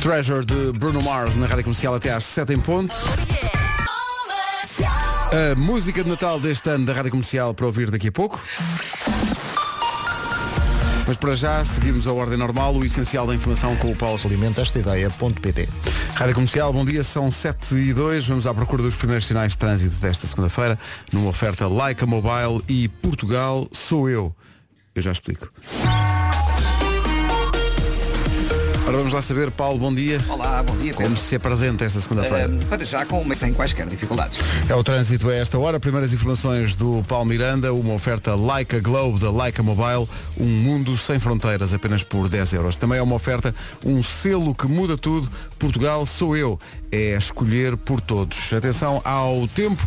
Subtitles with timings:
[0.00, 2.94] Treasure de Bruno Mars na Rádio Comercial até às 7 em ponto.
[5.32, 8.40] A música de Natal deste ano da Rádio Comercial para ouvir daqui a pouco.
[11.06, 14.62] Mas para já seguimos a ordem normal, o essencial da informação com o Paulo Alimenta
[14.62, 15.68] esta ideia.pt
[16.14, 19.58] Rádio Comercial, bom dia, são 7 e 2 Vamos à procura dos primeiros sinais de
[19.58, 20.76] trânsito desta segunda-feira
[21.12, 24.34] Numa oferta Leica Mobile e Portugal sou eu.
[24.96, 25.48] Eu já explico
[28.86, 30.20] Ora vamos lá saber, Paulo, bom dia.
[30.28, 30.94] Olá, bom dia.
[30.94, 31.20] Como Pedro.
[31.20, 32.48] se apresenta esta segunda-feira?
[32.48, 34.38] Uh, para já com sem quaisquer dificuldades.
[34.68, 35.80] É o trânsito a esta hora.
[35.80, 41.18] Primeiras informações do Paulo Miranda, uma oferta Leica Globe da Leica Mobile, um mundo sem
[41.18, 42.76] fronteiras apenas por 10 euros.
[42.76, 43.52] Também é uma oferta,
[43.84, 45.28] um selo que muda tudo.
[45.58, 46.56] Portugal sou eu.
[46.92, 48.52] É escolher por todos.
[48.52, 49.84] Atenção ao tempo.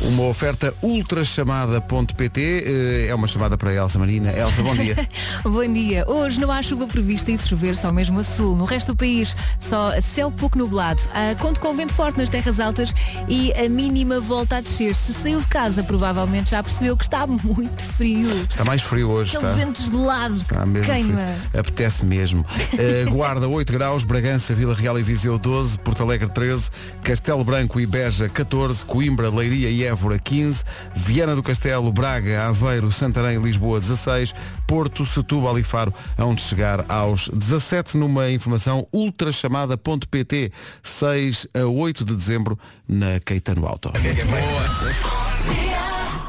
[0.00, 4.30] Uma oferta ultrachamada.pt eh, É uma chamada para a Elsa Marina.
[4.30, 4.96] Elsa, bom dia.
[5.44, 6.04] Bom dia.
[6.08, 8.54] Hoje não há chuva prevista e se chover só mesmo a sul.
[8.56, 11.02] No resto do país, só céu pouco nublado.
[11.14, 12.94] Ah, conto com vento forte nas terras altas
[13.28, 14.94] e a mínima volta a descer.
[14.94, 18.28] Se saiu de casa, provavelmente já percebeu que está muito frio.
[18.48, 19.64] Está mais frio hoje, Aquele está.
[19.64, 21.20] vento gelado Está mesmo queima.
[21.20, 21.60] frio.
[21.60, 22.44] Apetece mesmo.
[22.74, 26.70] Uh, Guarda 8 graus, Bragança, Vila Real e Viseu 12, Porto Alegre 13,
[27.02, 32.90] Castelo Branco e Beja 14, Coimbra, Leiria e Évora 15, Viana do Castelo, Braga, Aveiro,
[32.90, 34.34] Santarém e Lisboa 16,
[34.66, 42.14] Porto, Setúbal e Faro, onde chegar aos 17 numa informação ultrachamada.pt 6 a 8 de
[42.14, 43.92] dezembro na Caetano Auto.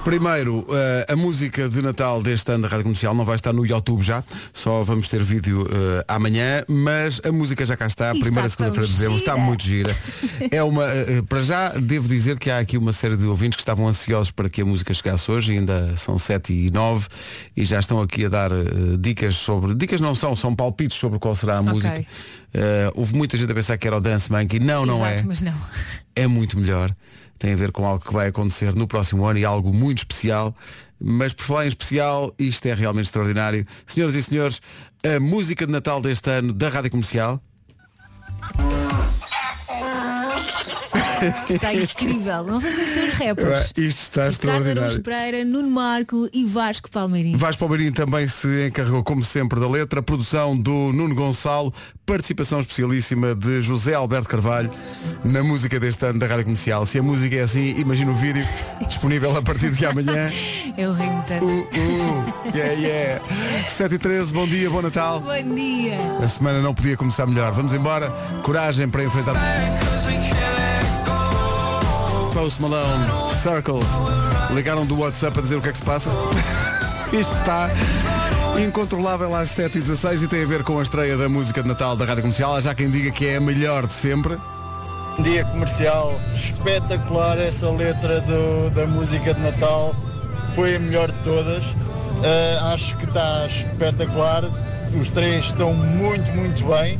[0.04, 3.66] Primeiro, eh, a música de Natal deste ano da Rádio Comercial não vai estar no
[3.66, 8.20] YouTube já, só vamos ter vídeo eh, amanhã, mas a música já cá está, E
[8.20, 9.96] primeira segunda-feira de dezembro, está muito gira.
[10.52, 13.62] É uma, eh, para já devo dizer que há aqui uma série de ouvintes que
[13.62, 17.08] estavam ansiosos para que a música chegasse hoje, ainda são 7 e 9
[17.56, 18.56] e já estão aqui a dar eh,
[18.98, 21.72] dicas sobre, dicas não são, são palpites sobre qual será a Ok.
[21.74, 22.06] música.
[22.96, 25.58] Houve muita gente a pensar que era o Dance Monkey, não, não Exato, é não.
[26.16, 26.96] é muito melhor.
[27.40, 30.56] Tem a ver com algo que vai acontecer no próximo ano e algo muito especial.
[31.00, 33.66] Mas por falar em especial, isto é realmente extraordinário.
[33.88, 34.62] Senhoras e senhores,
[35.06, 37.42] a música de Natal deste ano da Rádio Comercial.
[41.50, 42.44] Está incrível.
[42.44, 43.74] Não sei se conhecem os rappers.
[43.78, 45.02] Isto está Ricardo extraordinário.
[45.02, 47.38] Pereira, Nuno Marco e Vasco Palmeirinho.
[47.38, 50.02] Vasco Palmeirinho também se encarregou, como sempre, da letra.
[50.02, 51.74] Produção do Nuno Gonçalo.
[52.06, 54.72] Participação especialíssima de José Alberto Carvalho
[55.24, 56.86] na música deste ano da Rádio Comercial.
[56.86, 58.46] Se a música é assim, imagina o vídeo
[58.88, 60.32] disponível a partir de amanhã.
[60.78, 61.46] Eu rio tanto.
[61.46, 63.24] Uh, uh, yeah, yeah.
[63.68, 65.20] 7 e 13, bom dia, bom Natal.
[65.20, 65.98] Bom dia.
[66.24, 67.52] A semana não podia começar melhor.
[67.52, 68.10] Vamos embora.
[68.44, 69.34] Coragem para enfrentar.
[72.34, 73.06] Post Malone,
[73.42, 73.88] Circles.
[74.54, 76.10] Ligaram do WhatsApp a dizer o que é que se passa.
[77.12, 77.70] Isto está
[78.64, 82.06] incontrolável às 7h16 e tem a ver com a estreia da música de Natal da
[82.06, 82.56] Rádio Comercial.
[82.56, 84.38] Há já quem diga que é a melhor de sempre.
[85.20, 89.94] Dia comercial, espetacular essa letra do- da música de Natal,
[90.56, 91.64] foi a melhor de todas.
[92.24, 94.44] Ah, acho que está espetacular,
[95.00, 96.98] os três estão muito, muito bem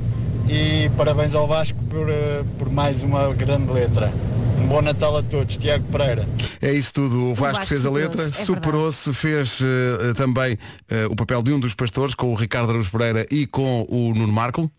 [0.50, 4.12] e parabéns ao Vasco por, ah, por mais uma grande letra.
[4.60, 6.28] Um bom Natal a todos, Tiago Pereira.
[6.62, 7.28] É isso tudo.
[7.28, 10.58] O Vasco, Vasco fez a letra, é superou-se, fez eh, também
[10.90, 14.14] eh, o papel de um dos pastores com o Ricardo Araújo Pereira e com o
[14.14, 14.70] Nuno Marco.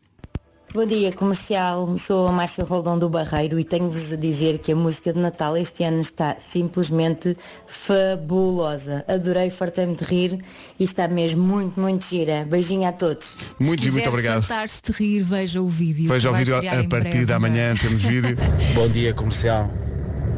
[0.72, 4.76] Bom dia comercial, sou a Márcia Roldão do Barreiro e tenho-vos a dizer que a
[4.76, 7.36] música de Natal este ano está simplesmente
[7.66, 9.04] fabulosa.
[9.08, 10.38] Adorei, fartei-me de rir
[10.78, 12.46] e está mesmo muito, muito gira.
[12.48, 13.36] Beijinho a todos.
[13.58, 14.42] Muito e Se muito obrigado.
[14.42, 16.08] fartar-se de rir, veja o vídeo.
[16.08, 18.36] Veja o vídeo a em partir breve da na- manhã, temos vídeo.
[18.72, 19.68] Bom dia comercial.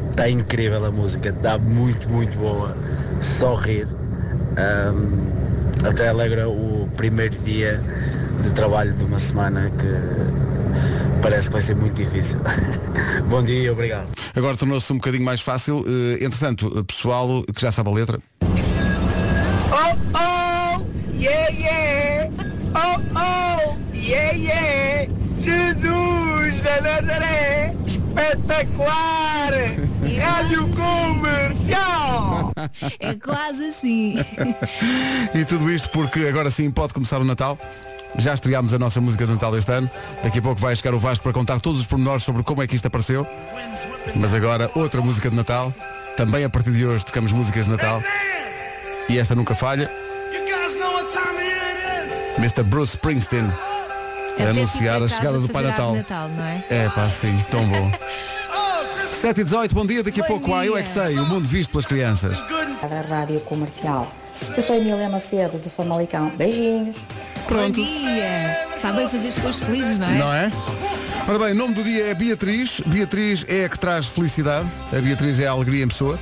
[0.09, 2.75] Está incrível a música, está muito, muito boa.
[3.21, 3.87] Só rir.
[4.57, 7.79] Ahm, até alegra o primeiro dia
[8.41, 12.39] de trabalho de uma semana que parece que vai ser muito difícil.
[13.29, 14.07] Bom dia, obrigado.
[14.35, 15.85] Agora tornou-se um bocadinho mais fácil.
[15.87, 18.19] Eh, entretanto, pessoal que já sabe a letra,
[19.75, 22.29] Oh, oh, yeah, yeah,
[22.75, 25.07] oh, oh, yeah, yeah,
[25.39, 29.51] Jesus da Nazaré, espetacular,
[30.21, 32.51] Rádio Comercial.
[32.99, 34.17] É quase assim.
[35.33, 37.57] E tudo isto porque agora sim pode começar o Natal.
[38.17, 39.89] Já estreámos a nossa música de Natal deste ano.
[40.23, 42.67] Daqui a pouco vai chegar o Vasco para contar todos os pormenores sobre como é
[42.67, 43.27] que isto apareceu.
[44.15, 45.73] Mas agora outra música de Natal.
[46.15, 48.01] Também a partir de hoje tocamos músicas de Natal.
[49.09, 49.89] E esta nunca falha.
[52.37, 52.63] Mr.
[52.63, 53.51] Bruce Springsteen.
[54.39, 55.95] A anunciar a chegada do Pai Natal.
[55.95, 56.29] Natal,
[56.69, 56.85] é?
[56.85, 57.91] É pá, sim, tão bom.
[59.23, 60.03] 7 e 18, bom dia.
[60.03, 61.05] Daqui a Bom pouco há Eu é que dia.
[61.05, 62.37] sei, o mundo visto pelas crianças.
[62.81, 64.11] da Rádio Comercial.
[64.57, 66.27] Eu sou Emília Macedo, de Famalicão.
[66.35, 66.97] Beijinhos.
[67.47, 67.79] Pronto.
[67.79, 68.57] Bom dia.
[68.81, 70.17] Sabem fazer as pessoas felizes, não é?
[70.17, 70.51] Não é?
[71.25, 72.81] Ora bem, o nome do dia é Beatriz.
[72.85, 74.67] Beatriz é a que traz felicidade.
[74.91, 76.19] A Beatriz é a alegria em pessoa.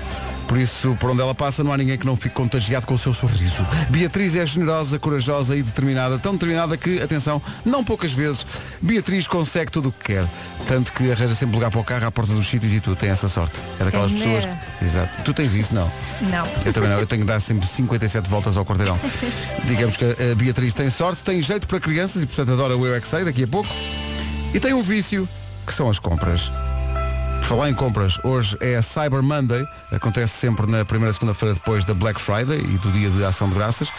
[0.51, 2.97] Por isso, por onde ela passa, não há ninguém que não fique contagiado com o
[2.97, 3.65] seu sorriso.
[3.89, 6.19] Beatriz é generosa, corajosa e determinada.
[6.19, 8.45] Tão determinada que, atenção, não poucas vezes,
[8.81, 10.27] Beatriz consegue tudo o que quer.
[10.67, 13.11] Tanto que arranja sempre lugar para o carro à porta dos sítios e tu tens
[13.11, 13.61] essa sorte.
[13.79, 14.57] É daquelas Quem pessoas.
[14.81, 15.23] Exato.
[15.23, 15.73] Tu tens isso?
[15.73, 15.89] Não.
[16.19, 16.45] Não.
[16.65, 18.99] Eu também não, eu tenho que dar sempre 57 voltas ao quarteirão.
[19.63, 22.93] Digamos que a Beatriz tem sorte, tem jeito para crianças e portanto adora o Eu
[22.93, 23.69] é que Sei daqui a pouco.
[24.53, 25.25] E tem um vício,
[25.65, 26.51] que são as compras.
[27.51, 32.17] Falar em compras, hoje é Cyber Monday, acontece sempre na primeira segunda-feira depois da Black
[32.21, 33.91] Friday e do dia de ação de graças.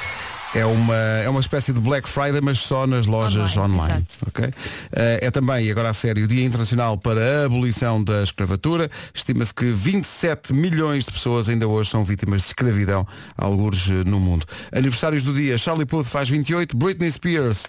[0.54, 4.06] É uma, é uma espécie de Black Friday, mas só nas lojas Online, online.
[4.08, 4.26] exato.
[4.26, 4.50] ok?
[4.90, 8.90] Eh, é também, e agora a sério, o Dia Internacional para a Abolição da Escravatura.
[9.12, 13.06] Estima-se que 27 milhões de pessoas ainda hoje são vítimas de escravidão,
[13.36, 14.46] alguns eh, no mundo.
[14.74, 17.64] Aniversários do dia, Charlie Puth faz 28, Britney Spears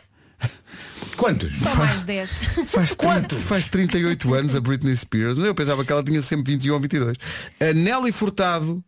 [1.17, 1.57] Quantos?
[1.57, 2.43] Só mais 10.
[2.67, 5.37] faz, 30, faz 38 anos a Britney Spears.
[5.37, 7.17] Eu pensava que ela tinha sempre 21 ou 22.
[7.59, 8.83] A Nelly Furtado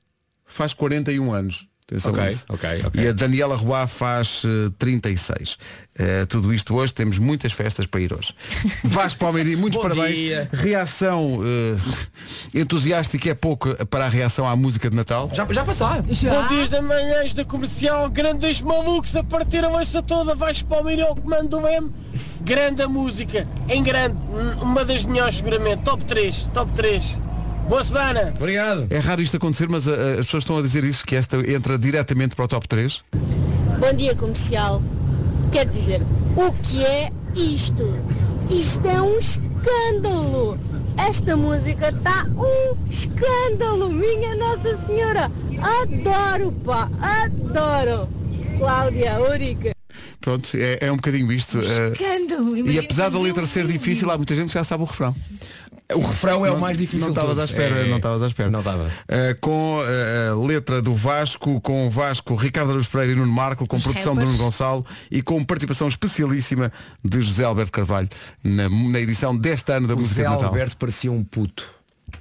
[0.45, 1.67] faz 41 anos.
[1.87, 2.45] Atenção Ok, a isso.
[2.49, 3.03] ok, ok.
[3.03, 5.55] E a Daniela Roy faz eh, 36.
[5.99, 8.33] Eh, tudo isto hoje, temos muitas festas para ir hoje.
[8.83, 10.15] Vasco Palmeirim, muitos Bom parabéns.
[10.15, 10.49] dia.
[10.51, 15.29] Reação eh, entusiástica é pouco para a reação à música de Natal.
[15.31, 16.03] Já, já passar.
[16.09, 16.47] Já?
[16.47, 20.83] dias da manhãs da comercial, grandes malucos a partir a lança toda, vais para o
[20.83, 21.91] Mirão, comando do M,
[22.41, 24.17] grande a música, em grande,
[24.59, 27.19] uma das melhores seguramente, top 3, top 3.
[27.67, 28.33] Boa semana!
[28.35, 28.88] Obrigado.
[28.89, 31.77] É raro isto acontecer, mas eh, as pessoas estão a dizer isso, que esta entra
[31.77, 33.03] diretamente para o top 3.
[33.79, 34.81] Bom dia comercial.
[35.51, 36.01] Quer dizer,
[36.35, 37.83] o que é isto?
[38.51, 40.59] Isto é um escândalo!
[40.97, 45.31] Esta música está um escândalo, minha Nossa Senhora!
[45.81, 48.07] Adoro, pá, adoro!
[48.59, 49.71] Cláudia, Úrica.
[50.21, 51.59] Pronto, é, é um bocadinho isto.
[51.59, 52.56] eh, Escândalo.
[52.57, 55.15] e apesar da ver letra ser difícil, há muita gente que já sabe o refrão.
[55.93, 58.27] O refrão é Não- o mais difícil Não estavas à espera, É- não estavas à
[58.27, 58.49] espera.
[58.49, 58.85] Não estava.
[58.85, 63.31] Uh, com uh, a letra do Vasco, com o Vasco, Ricardo Araújo Pereira e Nuno
[63.31, 64.31] Marco, com Os produção de rappers.
[64.37, 66.71] Nuno Gonçalo e com participação especialíssima
[67.03, 68.09] de José Alberto Carvalho
[68.43, 70.47] na, na edição deste ano da O música Zé de Natal.
[70.47, 71.69] Alberto parecia um puto.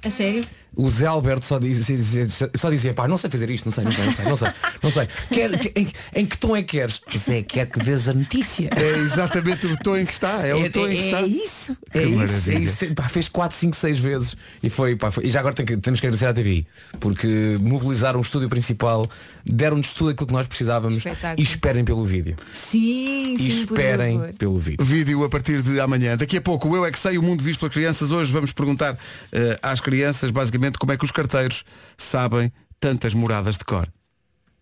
[0.03, 0.45] A sério?
[0.75, 3.91] O Zé Alberto só dizia, só dizia, pá, não sei fazer isto, não sei, não
[3.91, 4.47] sei, não sei, não sei,
[4.83, 5.07] não sei.
[5.31, 7.01] Quer, que- em, em que tom é que queres?
[7.17, 8.69] Zé, quer que dês a notícia.
[8.75, 10.45] É exatamente o tom em que está.
[10.45, 11.21] É, o tom em que está.
[11.21, 11.77] isso.
[11.91, 12.77] Que É isso, é isso.
[12.95, 14.35] Pá, fez 4, 5, 6 vezes.
[14.61, 16.65] E foi, pá, foi- E já agora tem que- temos que agradecer à TV.
[16.99, 19.05] Porque mobilizaram o estúdio principal,
[19.45, 21.39] deram-nos tudo aquilo que nós precisávamos Espetáculo.
[21.39, 22.35] e esperem pelo vídeo.
[22.53, 24.33] Sim, E sim, por esperem favor.
[24.33, 24.85] pelo vídeo.
[24.85, 26.17] Vídeo a partir de amanhã.
[26.17, 28.11] Daqui a pouco o Eu é que sei, o mundo visto pelas crianças.
[28.11, 28.97] Hoje vamos perguntar
[29.31, 31.63] eh, às crianças basicamente como é que os carteiros
[31.97, 33.87] sabem tantas moradas de cor.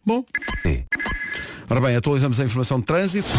[0.05, 0.23] Bom.
[1.69, 3.29] Ora bem, atualizamos a informação de trânsito.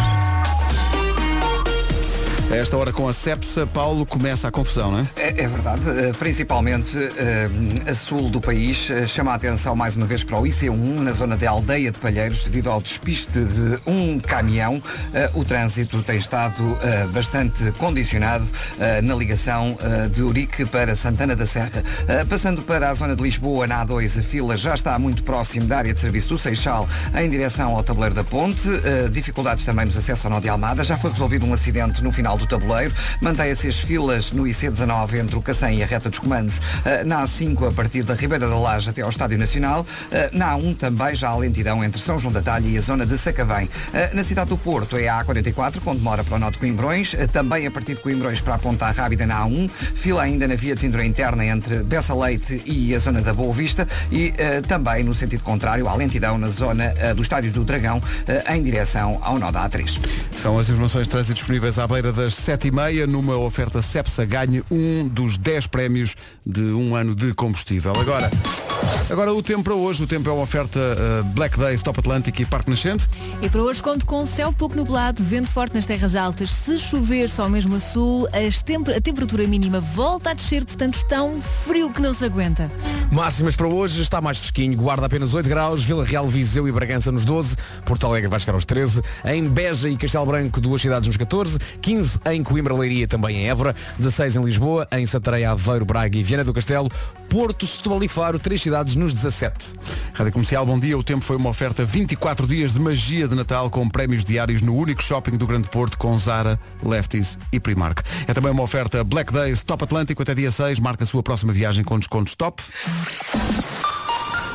[2.51, 5.07] A esta hora com a Cepsa, Paulo, começa a confusão, não é?
[5.17, 7.49] É, é verdade, eh, principalmente eh,
[7.89, 11.11] a sul do país eh, chama a atenção mais uma vez para o IC1 na
[11.11, 14.81] zona de Aldeia de Palheiros devido ao despiste de um caminhão.
[15.13, 16.77] Eh, O trânsito tem estado
[17.11, 18.47] bastante condicionado
[19.03, 19.77] na ligação
[20.11, 21.83] de Urique para Santana da Serra.
[22.29, 25.77] Passando para a zona de Lisboa, na A2, a fila já está muito próximo da
[25.77, 28.67] área de serviço do Seixal em direção ao tabuleiro da ponte.
[29.11, 30.83] Dificuldades também nos acessos ao nó de Almada.
[30.83, 32.93] Já foi resolvido um acidente no final do tabuleiro.
[33.21, 36.59] Mantém-se as filas no IC19 entre o Cacém e a reta dos comandos.
[36.85, 39.85] eh, Na A5 a partir da Ribeira da Laje até ao Estádio Nacional.
[40.11, 43.05] Eh, Na A1 também já há lentidão entre São João da Talha e a zona
[43.05, 43.69] de Sacavém.
[43.93, 47.15] Eh, Na cidade do Porto é a A44 com demora para o nó de Coimbrões.
[47.31, 49.69] Também a partir de Coimbrões para a Ponta Rábida na A1.
[49.69, 53.53] Fila ainda na via de cintura interna entre Bessa Leite e a zona da Boa
[53.53, 53.87] Vista.
[54.11, 54.33] E
[54.67, 58.01] também no sentido contrário há lentidão na zona do Estádio do Dragão
[58.49, 59.99] em direção ao nó da A3.
[60.35, 65.07] São as informações de trânsito disponíveis à beira das 7h30 numa oferta Cepsa ganhe um
[65.07, 67.93] dos 10 prémios de um ano de combustível.
[67.95, 68.31] Agora,
[69.11, 70.03] agora o tempo para hoje.
[70.03, 73.07] O tempo é uma oferta eh, Black Days, Top Atlântico e Parque Nascente.
[73.43, 76.49] E para hoje conto com céu pouco nublado, vento forte nas terras altas.
[76.49, 80.95] Se chover só mesmo a sul, as temper- a temperatura mínima volta a descer, portanto
[80.95, 82.71] está um frio que não se aguenta.
[83.11, 87.11] Máximas para hoje, está mais fresquinho, guarda apenas 8 graus, Vila Real, Viseu e Bragança
[87.11, 87.55] nos 12,
[87.85, 91.59] Porto Alegre vai chegar aos 13, em Beja e Castelo Branco, duas cidades nos 14,
[91.81, 96.23] 15 em Coimbra, Leiria, também em Évora, 16 em Lisboa, em Santarém, Aveiro, Braga e
[96.23, 96.91] Viana do Castelo,
[97.29, 99.73] Porto, Setúbal e Faro, três cidades nos 17.
[100.13, 100.97] Rádio Comercial, bom dia.
[100.97, 104.75] O tempo foi uma oferta 24 dias de magia de Natal com prémios diários no
[104.75, 108.01] único shopping do Grande Porto com Zara, Lefties e Primark.
[108.27, 110.79] É também uma oferta Black Days Top Atlântico até dia 6.
[110.79, 112.63] Marca a sua próxima viagem com descontos top.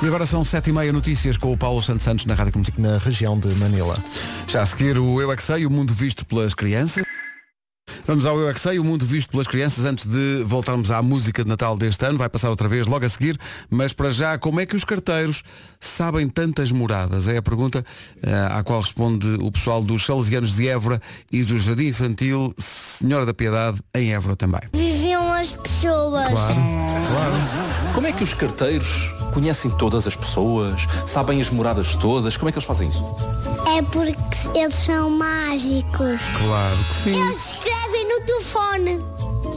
[0.02, 2.78] E agora são sete e meia notícias com o Paulo Santos Santos na Rádio Comercial.
[2.78, 3.98] Na região de Manila.
[4.48, 7.04] Já a seguir o Eu é que Sei, o mundo visto pelas crianças.
[8.06, 11.00] Vamos ao Eu é que Sei, o mundo visto pelas crianças antes de voltarmos à
[11.02, 12.18] música de Natal deste ano.
[12.18, 13.38] Vai passar outra vez logo a seguir,
[13.70, 15.42] mas para já, como é que os carteiros
[15.80, 17.28] sabem tantas moradas?
[17.28, 17.84] É a pergunta
[18.22, 21.00] eh, à qual responde o pessoal dos Salesianos de Évora
[21.32, 24.60] e do Jardim Infantil Senhora da Piedade em Évora também.
[24.72, 26.28] Viviam as pessoas.
[27.94, 32.36] Como é que os carteiros conhecem todas as pessoas, sabem as moradas todas?
[32.36, 33.04] Como é que eles fazem isso?
[33.76, 36.18] É porque eles são mágicos.
[36.38, 37.20] Claro que sim.
[37.20, 39.04] Eles escrevem no telefone.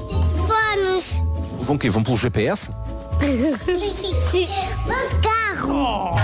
[0.07, 1.23] Telefones.
[1.61, 1.89] Vão quê?
[1.89, 2.71] Vão pelo GPS?
[4.85, 6.15] Vão de carro.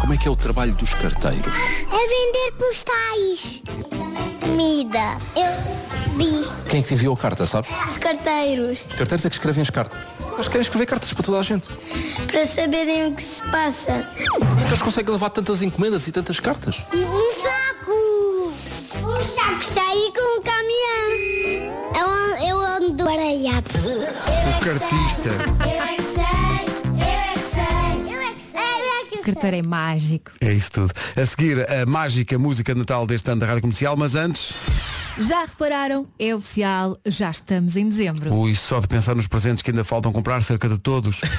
[0.00, 1.54] Como é que é o trabalho dos carteiros?
[1.54, 3.62] É vender postais.
[4.40, 5.18] Comida.
[5.36, 6.48] Eu vi.
[6.68, 7.70] Quem é que te enviou a carta, sabes?
[7.88, 8.86] Os carteiros.
[8.88, 9.98] Os carteiros é que escrevem as cartas.
[10.34, 11.68] Eles querem escrever cartas para toda a gente.
[12.26, 14.08] Para saberem o que se passa.
[14.38, 16.76] Como é que eles conseguem levar tantas encomendas e tantas cartas?
[16.94, 18.52] Um saco.
[19.02, 21.80] Um saco sair com um caminhão.
[21.94, 23.68] Eu, ando- eu ando baralhado.
[23.68, 25.28] O cartista.
[25.28, 26.24] Eu é que sei.
[26.96, 28.14] Eu é que sei.
[28.14, 28.60] Eu é que sei.
[28.60, 30.30] Eu é que O carteiro é mágico.
[30.40, 30.92] É isso tudo.
[31.16, 34.54] A seguir, a mágica música de Natal deste ano da Rádio Comercial, mas antes,
[35.18, 36.06] Já repararam?
[36.18, 38.32] É oficial, já estamos em dezembro.
[38.32, 41.20] ui, só de pensar nos presentes que ainda faltam comprar, cerca de todos.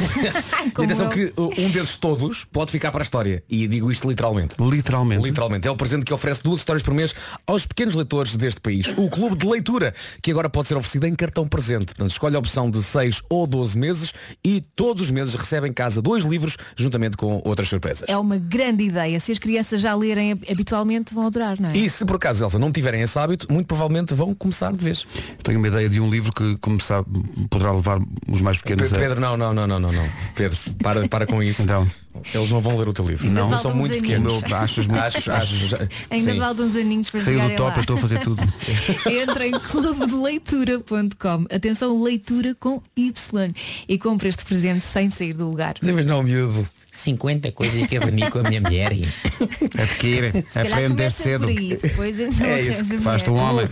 [0.61, 1.09] E atenção eu.
[1.09, 3.43] que uh, um desses todos pode ficar para a história.
[3.49, 4.55] E digo isto literalmente.
[4.59, 5.23] Literalmente.
[5.23, 5.67] Literalmente.
[5.67, 7.15] É o presente que oferece duas histórias por mês
[7.47, 8.87] aos pequenos leitores deste país.
[8.95, 11.85] O Clube de Leitura, que agora pode ser oferecido em cartão presente.
[11.87, 14.13] Portanto, escolhe a opção de 6 ou 12 meses
[14.43, 18.07] e todos os meses recebe em casa dois livros, juntamente com outras surpresas.
[18.07, 19.19] É uma grande ideia.
[19.19, 21.77] Se as crianças já lerem habitualmente, vão adorar, não é?
[21.77, 25.07] E se por acaso, Elsa, não tiverem esse hábito, muito provavelmente vão começar de vez.
[25.43, 27.03] Tenho uma ideia de um livro que começar,
[27.49, 28.99] poderá levar os mais pequenos Pe- a...
[28.99, 30.09] Pedro, não, não, não, não, não, não.
[30.35, 31.61] Pedro, para, para com isso.
[31.61, 31.87] Então.
[32.35, 33.29] Eles não vão ler o teu livro.
[33.31, 34.43] Não, são muito pequenos.
[34.51, 35.77] Achas muito- Acho, acho, já-
[36.09, 37.75] Ainda faltam uns aninhos para Saiu do top, lá.
[37.77, 38.41] eu estou a fazer tudo.
[39.09, 41.45] Entra em clubedeleitura.com.
[41.55, 43.53] Atenção, leitura com Y.
[43.87, 45.75] E compra este presente sem sair do lugar.
[45.81, 46.67] Mas não, miúdo.
[47.01, 48.91] 50 coisas que abani com a minha mulher.
[48.91, 51.47] Adquire, Se calhar aprende desde cedo.
[51.47, 53.67] aí, depois então É isso arranja Faz-te um homem.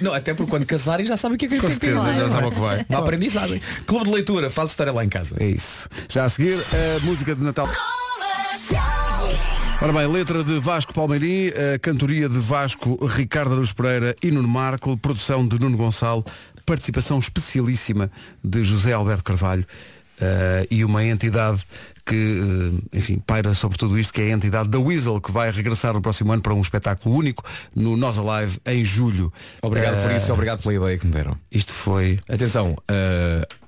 [0.00, 2.14] Não, até porque quando casarem já sabem o que é que Com tem que certeza,
[2.14, 2.84] já sabem o que vai.
[2.88, 3.60] Uma aprendizagem.
[3.86, 5.36] Clube de leitura, faz história lá em casa.
[5.38, 5.88] É isso.
[6.08, 6.58] Já a seguir,
[6.96, 7.68] a música de Natal.
[9.80, 14.46] Ora bem, letra de Vasco Palmeirim, a cantoria de Vasco Ricardo Aruz Pereira e Nuno
[14.46, 16.24] Marco, produção de Nuno Gonçalo,
[16.64, 18.10] participação especialíssima
[18.44, 19.66] de José Alberto Carvalho
[20.20, 21.64] eh, e uma entidade
[22.04, 22.14] que,
[22.92, 25.94] eh, enfim, paira sobre tudo isto, que é a entidade da Weasel, que vai regressar
[25.94, 27.44] no próximo ano para um espetáculo único
[27.74, 29.32] no Nós Alive em julho.
[29.62, 31.36] Obrigado por Eh, isso, obrigado pela ideia que me deram.
[31.50, 32.18] Isto foi.
[32.28, 33.61] Atenção, uh,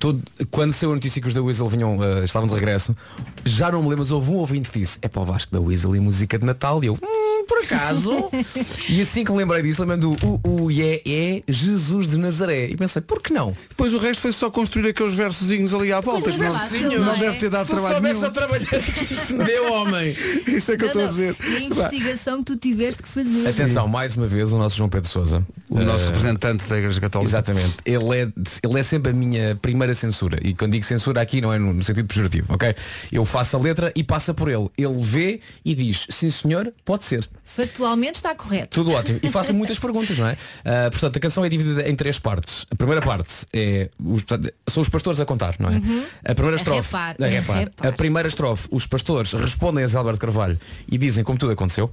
[0.00, 2.96] todo- quando saiu a notícia que os da Weasel vinham, uh, estavam de regresso,
[3.44, 5.60] já não me lembro, mas houve um ouvinte que disse, é para o Vasco da
[5.60, 6.82] Weasel e música de Natal.
[6.82, 8.30] E eu, hum, por acaso?
[8.88, 12.66] e assim que me lembrei disso, lembrando o o é, é Jesus de Nazaré.
[12.66, 13.54] E pensei, por que não?
[13.68, 16.22] Depois o resto foi só construir aqueles versozinhos ali à volta.
[16.22, 17.18] Pois que é não, fácil, não não é?
[17.18, 18.30] deve ter dado trabalho nenhum.
[18.30, 18.68] trabalhar
[19.10, 20.16] isso me deu, homem.
[20.46, 21.16] Isso é que eu estou Não, a não.
[21.16, 21.36] dizer.
[21.46, 23.46] E a investigação que tu tiveste que fazer.
[23.48, 25.46] Atenção, mais uma vez o nosso João Pedro Sousa.
[25.70, 27.28] O nosso Uh, representante da Igreja Católica.
[27.30, 27.76] Exatamente.
[27.84, 28.28] Ele é,
[28.62, 30.38] ele é sempre a minha primeira censura.
[30.42, 32.74] E quando digo censura aqui não é no, no sentido pejorativo, ok?
[33.12, 34.68] Eu faço a letra e passa por ele.
[34.76, 37.28] Ele vê e diz, sim senhor, pode ser.
[37.44, 38.68] Factualmente está correto.
[38.82, 39.18] Tudo ótimo.
[39.22, 40.36] E faço muitas perguntas, não é?
[40.64, 42.64] Ah, portanto, a canção é dividida em três partes.
[42.70, 45.72] A primeira parte é os, portanto, são os pastores a contar, não é?
[45.76, 46.04] Uhum.
[46.24, 46.80] A primeira A estrofe.
[46.80, 47.58] repar, a a repar.
[47.58, 47.88] repar.
[47.88, 50.58] A primeira estrofe, os pastores respondem a Zé Alberto Carvalho
[50.90, 51.90] e dizem como tudo aconteceu.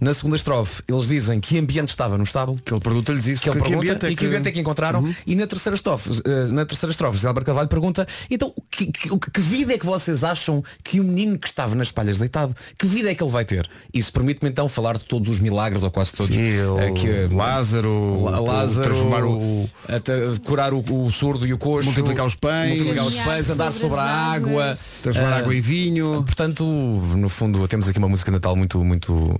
[0.00, 2.60] Na segunda estrofe, eles dizem que ambiente estava no estábulo.
[2.64, 2.80] Que ele
[3.20, 3.42] pergunta-lhes isso.
[3.42, 5.14] Que ele que pergunta ambiente é e que ambiente é que encontraram.
[5.26, 9.08] E na terceira estrofe, eh, na terceira estrofe, Zé Alberto Carvalho pergunta, então, que, que,
[9.18, 12.86] que vida é que vocês acham que o menino que estava nas palhas deitado, que
[12.86, 13.68] vida é que ele vai ter?
[13.92, 16.34] Isso permite-me então falar de todos os milagres, ou quase todos.
[16.34, 20.12] Sim, o eh, que, Lázaro, La- o- Lázaro, transformar o- até
[20.44, 22.70] curar o, o surdo e o coxo, Multiplicar os pães.
[22.70, 24.78] multiplicar os pães, andar sobre sobre a água.
[25.02, 26.22] Transformar Ah, água em vinho.
[26.24, 29.38] Portanto, no fundo, temos aqui uma música Natal muito, muito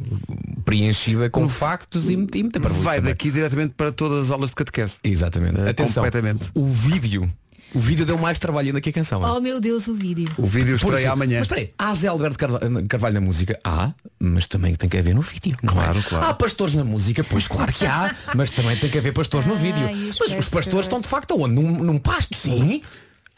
[0.65, 3.13] preenchida com factos e, e muita parvoíce Vai também.
[3.13, 4.99] daqui diretamente para todas as aulas de catequese.
[5.05, 5.61] Exatamente.
[5.61, 6.51] Eh, Atenção, completamente.
[6.55, 7.31] o vídeo.
[7.73, 9.23] O vídeo deu mais trabalho ainda que a canção.
[9.23, 10.29] Oh meu Deus, o vídeo.
[10.37, 11.39] O vídeo Porque- estreia amanhã.
[11.39, 13.61] Mas espera aí, há Zé Alberto Carva- Carvalho na música?
[13.63, 15.57] Há, mas também tem que haver no vídeo.
[15.63, 15.67] é?
[15.67, 16.27] Claro, claro.
[16.27, 17.23] Há pastores na música?
[17.23, 19.85] Pois claro que há, mas também tem que haver pastores no Ai, vídeo.
[19.85, 20.49] os Mas os pastores.
[20.51, 21.55] pastores estão de facto onde?
[21.55, 22.37] Num, num pasto?
[22.37, 22.83] Sim.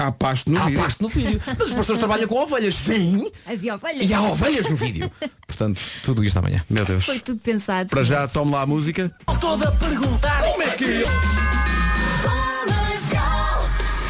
[0.02, 0.82] Há pasto no há vídeo.
[0.82, 1.40] pasto no vídeo.
[1.46, 2.74] Mas os pastores trabalham com ovelhas?
[2.74, 3.30] Sim.
[3.46, 4.10] Havia ovelhas.
[4.10, 5.08] E há ovelhas no vídeo.
[5.46, 6.64] Portanto, tudo isto amanhã.
[6.68, 7.04] Meu Deus.
[7.04, 7.88] Foi tudo pensado.
[7.90, 9.14] Para já, tome lá a música.
[9.40, 11.04] Toda perguntar como é que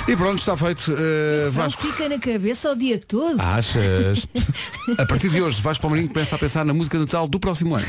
[0.09, 0.93] E E pronto, está feito.
[0.93, 1.83] Uh, Vasco.
[1.83, 3.39] fica na cabeça o dia todo.
[3.39, 4.27] Achas?
[4.97, 7.75] a partir de hoje, Vasco Palmeirinho começa a pensar na música de Natal do próximo
[7.75, 7.87] ano.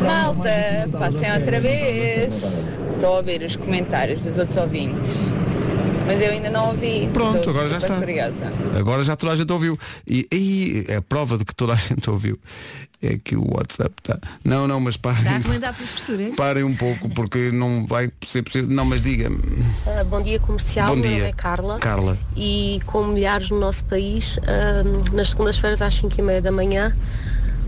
[0.00, 2.68] Malta, passem outra vez.
[2.94, 5.34] Estou a ouvir os comentários dos outros ouvintes.
[6.06, 7.08] Mas eu ainda não ouvi.
[7.12, 7.96] Pronto, agora já está.
[7.96, 8.52] curiosa.
[8.78, 9.78] Agora já toda a gente ouviu.
[10.06, 12.38] E, e é a prova de que toda a gente ouviu.
[13.00, 14.18] É que o WhatsApp está.
[14.44, 16.34] Não, não, mas Está a parem.
[16.36, 18.70] Parem um pouco porque não vai ser possível.
[18.70, 19.40] Não, mas diga-me.
[19.86, 21.28] Ah, bom dia comercial, Bom meu nome dia.
[21.28, 21.78] é Carla.
[21.78, 22.18] Carla.
[22.36, 26.96] E como milhares no nosso país, ah, nas segundas-feiras às 5 e meia da manhã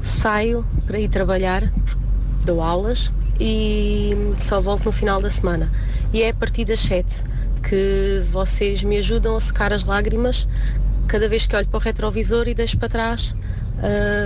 [0.02, 1.72] saio para ir trabalhar,
[2.44, 3.10] dou aulas
[3.40, 5.72] e só volto no final da semana.
[6.12, 7.24] E é a partir das 7
[7.68, 10.46] que vocês me ajudam a secar as lágrimas
[11.06, 13.34] cada vez que olho para o retrovisor e deixo para trás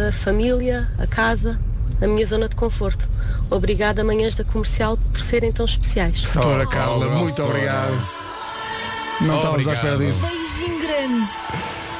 [0.09, 1.59] a família, a casa,
[2.01, 3.09] a minha zona de conforto.
[3.51, 6.23] Obrigada, Manhãs da Comercial, por serem tão especiais.
[6.23, 8.19] Doutora Carla, muito obrigado.
[9.21, 10.27] Não estávamos à espera disso.
[10.27, 11.29] Beijinho grande.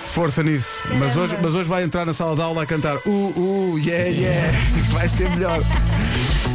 [0.07, 0.81] Força nisso.
[0.99, 4.09] Mas hoje, mas hoje vai entrar na sala de aula a cantar Uh, uh, yeah,
[4.09, 4.59] yeah.
[4.91, 5.63] Vai ser melhor.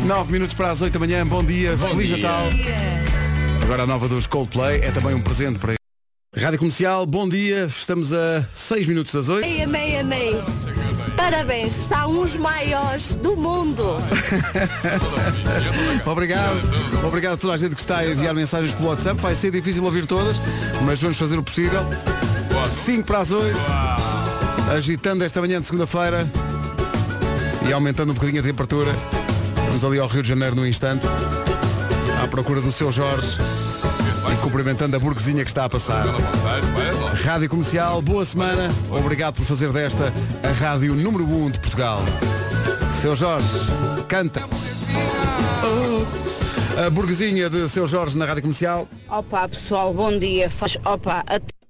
[0.05, 1.25] 9 minutos para as 8 da manhã.
[1.25, 1.77] Bom dia.
[1.77, 2.17] Feliz dia.
[2.17, 3.02] Natal.
[3.63, 5.73] Agora a nova dos Coldplay é também um presente para
[6.35, 7.63] Rádio Comercial, bom dia.
[7.63, 9.45] Estamos a 6 minutos das 8.
[9.45, 10.43] Amei, amei, amei.
[11.15, 13.97] Parabéns, são os maiores do mundo.
[16.05, 16.57] Obrigado.
[17.07, 19.21] Obrigado a toda a gente que está a enviar mensagens pelo WhatsApp.
[19.21, 20.35] Vai ser difícil ouvir todas,
[20.85, 21.81] mas vamos fazer o possível.
[22.67, 23.57] 5 para as 8.
[24.75, 26.29] Agitando esta manhã de segunda-feira
[27.65, 28.91] e aumentando um bocadinho a temperatura.
[29.67, 31.07] Vamos ali ao Rio de Janeiro no instante.
[32.23, 33.37] À procura do seu Jorge.
[34.31, 36.05] E cumprimentando a burguesinha que está a passar.
[37.25, 38.69] Rádio Comercial, boa semana.
[38.89, 42.01] Obrigado por fazer desta a rádio número 1 de Portugal.
[43.01, 43.59] Seu Jorge,
[44.07, 44.41] canta.
[46.85, 48.87] A burguesinha de Seu Jorge na Rádio Comercial.
[49.09, 50.49] Opa, pessoal, bom dia.
[50.49, 51.62] Faz, opa, até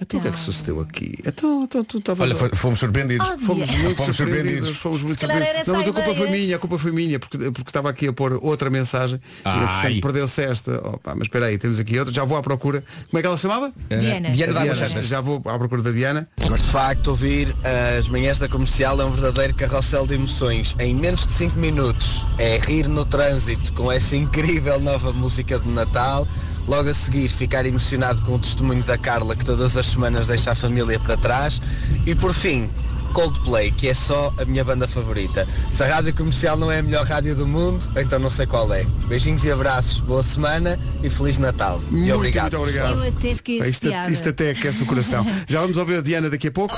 [0.00, 1.14] Então o que é que sucedeu aqui?
[1.26, 2.20] Então, então tu estavas.
[2.26, 3.26] Olha, foi- fomos surpreendidos.
[3.26, 3.78] Oh, Fomos dia.
[3.78, 4.68] muito Fomos surpreendidos.
[4.68, 4.78] surpreendidos.
[4.78, 5.66] Fomos muito surpreendidos.
[5.66, 6.30] Não, mas a culpa foi ideia.
[6.42, 9.62] minha, a culpa foi minha, porque, porque estava aqui a pôr outra mensagem e Ai.
[9.64, 10.74] entretanto perdeu-se esta.
[10.88, 12.12] Opa, mas espera aí, temos aqui outra.
[12.12, 12.82] Já vou à procura.
[13.10, 13.72] Como é que ela se chamava?
[13.88, 14.30] Diana.
[14.30, 15.06] Diana A da Águas Santas.
[15.06, 16.28] Já vou à procura da Diana.
[16.50, 17.54] Mas de facto ouvir
[17.98, 20.74] as manhãs da comercial é um verdadeiro carrossel de emoções.
[20.78, 25.68] Em menos de 5 minutos é rir no trânsito com essa incrível nova música de
[25.68, 26.26] Natal.
[26.66, 30.52] Logo a seguir ficar emocionado com o testemunho da Carla que todas as semanas deixa
[30.52, 31.60] a família para trás.
[32.06, 32.70] E por fim,
[33.14, 35.46] Coldplay, que é só a minha banda favorita.
[35.70, 38.72] Se a rádio comercial não é a melhor rádio do mundo, então não sei qual
[38.74, 38.84] é.
[39.06, 41.80] Beijinhos e abraços, boa semana e Feliz Natal.
[41.90, 42.42] e Muito, obrigado.
[42.56, 43.04] muito obrigado.
[43.04, 45.24] Eu até fiquei Isto, isto até aquece o coração.
[45.46, 46.76] Já vamos ouvir a Diana daqui a pouco.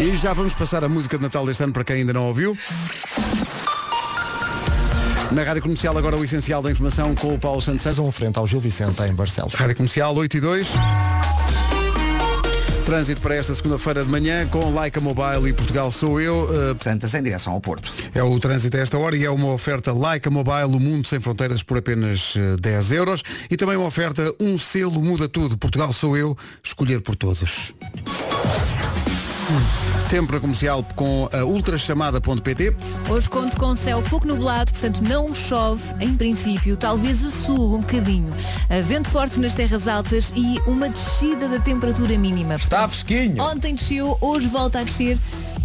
[0.00, 2.56] E já vamos passar a música de Natal deste ano para quem ainda não ouviu.
[5.32, 7.98] Na Rádio Comercial agora o essencial da informação com o Paulo Santos Santos.
[7.98, 9.54] Um frente ao Gil Vicente em Barcelos.
[9.54, 10.68] Rádio Comercial 8 e 2.
[12.86, 16.44] Trânsito para esta segunda-feira de manhã com Leica Mobile e Portugal Sou Eu.
[16.44, 17.92] Uh, Santas em direção ao Porto.
[18.14, 21.20] é o trânsito a esta hora e é uma oferta Leica Mobile, o mundo sem
[21.20, 23.22] fronteiras por apenas eh, 10 euros.
[23.50, 25.58] E também uma oferta Um Selo Muda Tudo.
[25.58, 27.74] Portugal Sou Eu, escolher por todos.
[30.10, 32.74] Tempo na comercial com a ultrachamada.pt.
[33.10, 37.80] Hoje conto com céu pouco nublado, portanto não chove, em princípio, talvez a sul um
[37.80, 38.32] bocadinho.
[38.70, 42.54] A vento forte nas terras altas e uma descida da temperatura mínima.
[42.54, 43.42] Está fresquinho.
[43.42, 45.18] Ontem desceu, hoje volta a descer.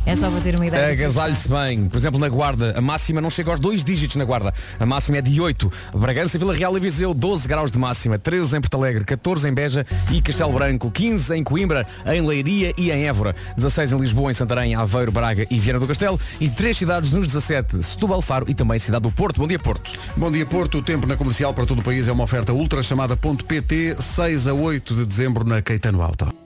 [0.06, 0.92] É só para ter uma ideia.
[0.92, 1.88] Agasalhe-se bem.
[1.88, 4.54] Por exemplo, na Guarda, a máxima não chega aos dois dígitos na Guarda.
[4.80, 5.72] A máxima é de 8.
[5.96, 8.20] Bragança, Vila Real e Viseu, 12 graus de máxima.
[8.20, 10.92] 13 em Porto Alegre, 14 em Beja e Castelo Branco.
[10.92, 13.36] 15 em Coimbra, em Leiria e em Évora.
[13.56, 16.20] 16 em Lisboa, em Santarém, Aveiro, Braga e Viana do Castelo.
[16.40, 17.82] E três cidades nos 17.
[17.82, 19.40] Setúbal, Faro e também Cidade do Porto.
[19.40, 19.92] Bom dia, Porto.
[20.18, 23.96] Bom dia Porto, o tempo na comercial para todo o país é uma oferta ultrachamada.pt
[24.00, 26.43] 6 a 8 de dezembro na Caetano Alto.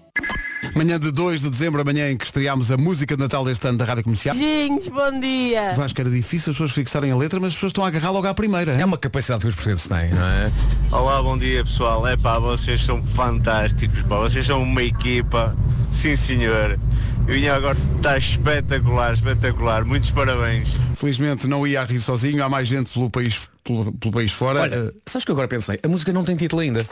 [0.75, 3.77] Manhã de 2 de dezembro, amanhã em que estreámos a música de Natal deste ano
[3.77, 4.35] da Rádio Comercial.
[4.35, 5.73] Beijinhos, bom dia.
[5.75, 8.27] Vasco era difícil as pessoas fixarem a letra, mas as pessoas estão a agarrar logo
[8.27, 8.71] à primeira.
[8.73, 10.51] É uma capacidade que os portugueses têm, não é?
[10.91, 12.05] Olá, bom dia pessoal.
[12.07, 14.17] É pá, vocês são fantásticos, pá.
[14.19, 15.55] Vocês são uma equipa,
[15.91, 16.79] sim senhor.
[17.27, 19.83] E o está espetacular, espetacular.
[19.83, 20.69] Muitos parabéns.
[20.95, 24.61] Felizmente não ia a rir sozinho, há mais gente pelo país, pelo, pelo país fora.
[24.61, 25.77] Olha, Eh, sabes que eu agora pensei?
[25.83, 26.85] A música não tem título ainda.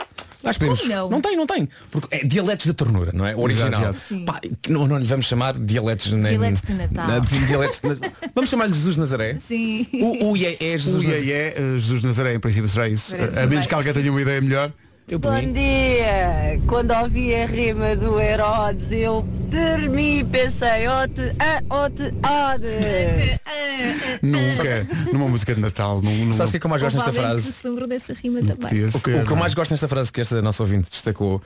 [0.44, 1.10] Acho que podemos- não?
[1.10, 1.68] não tem, não tem.
[1.90, 3.34] Porque é dialetos da ternura, não é?
[3.34, 3.94] O original.
[4.26, 7.20] Pá, não, não lhe vamos chamar dialetos nem- Dialetos de Natal.
[7.22, 7.96] Di- dialetos de Na-
[8.34, 9.38] Vamos chamar-lhe Jesus Nazaré.
[9.40, 9.86] Sim.
[9.94, 11.24] O, o é, é Jesus o Nazaré.
[11.24, 13.16] IE, é, Jesus Nazaré, em princípio será isso.
[13.16, 13.68] Parece a menos bem.
[13.68, 14.70] que alguém tenha uma ideia melhor.
[15.08, 15.52] Eu Bom mim.
[15.52, 16.60] dia!
[16.66, 22.02] Quando ouvi a rima do Herodes, eu dormi e pensei, oh te, ah, oh te,
[22.26, 23.38] ode!
[24.20, 26.02] Nunca, numa música de Natal.
[26.02, 26.32] Num, num...
[26.32, 27.52] Sabes o que é que eu mais gosto nesta frase?
[27.52, 28.56] se lembrou dessa rima também.
[28.56, 31.40] O, que- o que eu não mais gosto nesta frase que esta nossa ouvinte destacou,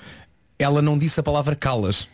[0.59, 2.09] ela não disse a palavra calas.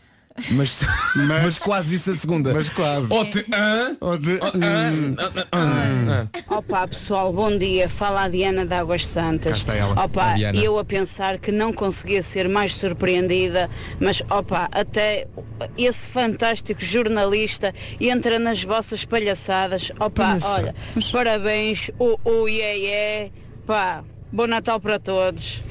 [0.51, 0.81] Mas,
[1.29, 2.53] mas, quase disse a segunda.
[2.53, 3.13] Mas quase.
[3.13, 3.97] Ou te hã?
[4.01, 5.17] Ou de- hã?
[5.53, 6.29] Hã?
[6.49, 7.89] Opa pessoal, bom dia.
[7.89, 9.53] Fala a Diana de Águas Santas.
[9.53, 13.71] Cá está ela, Opa, a eu a pensar que não conseguia ser mais surpreendida,
[14.01, 15.27] mas opa, até
[15.77, 19.91] esse fantástico jornalista entra nas vossas palhaçadas.
[19.99, 20.55] Opa, Palhaçada.
[20.55, 20.75] olha,
[21.13, 22.77] parabéns, o o iê,
[23.25, 23.33] iê.
[23.67, 25.63] pá, bom Natal para todos.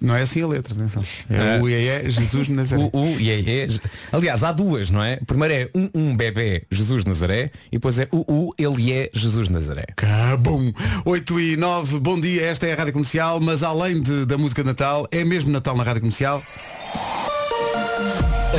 [0.00, 1.02] Não é assim a letra, atenção.
[1.28, 1.60] É É.
[1.60, 2.82] o IE, Jesus de Nazaré.
[2.92, 3.68] O, o, e é, é.
[4.12, 5.16] Aliás, há duas, não é?
[5.26, 9.10] Primeiro é um, um bebê Jesus de Nazaré e depois é o, o ele é
[9.12, 9.84] Jesus de Nazaré.
[9.96, 10.72] Cabum!
[11.04, 14.62] 8 e 9, bom dia, esta é a Rádio Comercial, mas além de- da música
[14.62, 16.42] de Natal, é mesmo Natal na Rádio Comercial.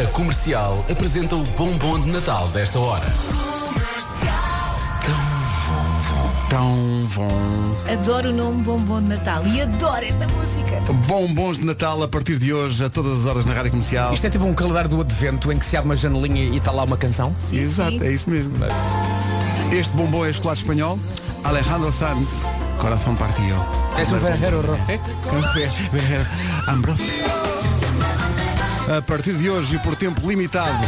[0.01, 3.05] A comercial apresenta o bombom de Natal desta hora.
[6.49, 7.77] Tão bom.
[7.91, 10.81] Adoro o nome Bombom de Natal e adoro esta música.
[11.07, 14.11] Bombons de Natal a partir de hoje, a todas as horas na Rádio Comercial.
[14.13, 16.71] Isto é tipo um calendário do advento em que se abre uma janelinha e está
[16.71, 17.35] lá uma canção.
[17.53, 18.53] Exato, é isso mesmo.
[19.71, 20.97] Este bombom é chocolate espanhol.
[21.43, 22.43] Alejandro Sanz,
[22.79, 23.63] Coração Partido.
[23.97, 24.77] És um verrero, Ro.
[26.67, 26.95] Ambro.
[28.97, 30.83] A partir de hoje e por tempo limitado,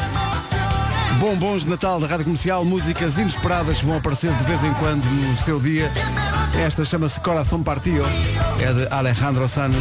[1.20, 5.04] bombons de Natal da Rádio Comercial, músicas inesperadas que vão aparecer de vez em quando
[5.06, 5.92] no seu dia.
[6.66, 8.06] Esta chama-se Coração Partido,
[8.60, 9.76] é de Alejandro Sanz.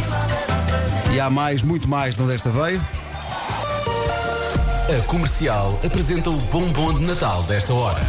[1.13, 2.81] E há mais, muito mais, não desta veio.
[4.89, 8.01] A comercial apresenta o bombom de Natal desta hora.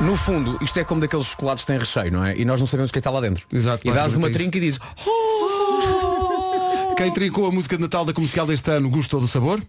[0.00, 2.36] No fundo, isto é como daqueles chocolates que têm recheio, não é?
[2.36, 3.44] E nós não sabemos o que está lá dentro.
[3.52, 4.80] Exato, E dás uma é trinca e dizes
[6.96, 9.60] Quem trincou a música de Natal da Comercial deste ano gostou do sabor?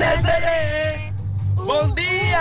[0.00, 1.12] Nazaré!
[1.56, 2.40] Bom dia!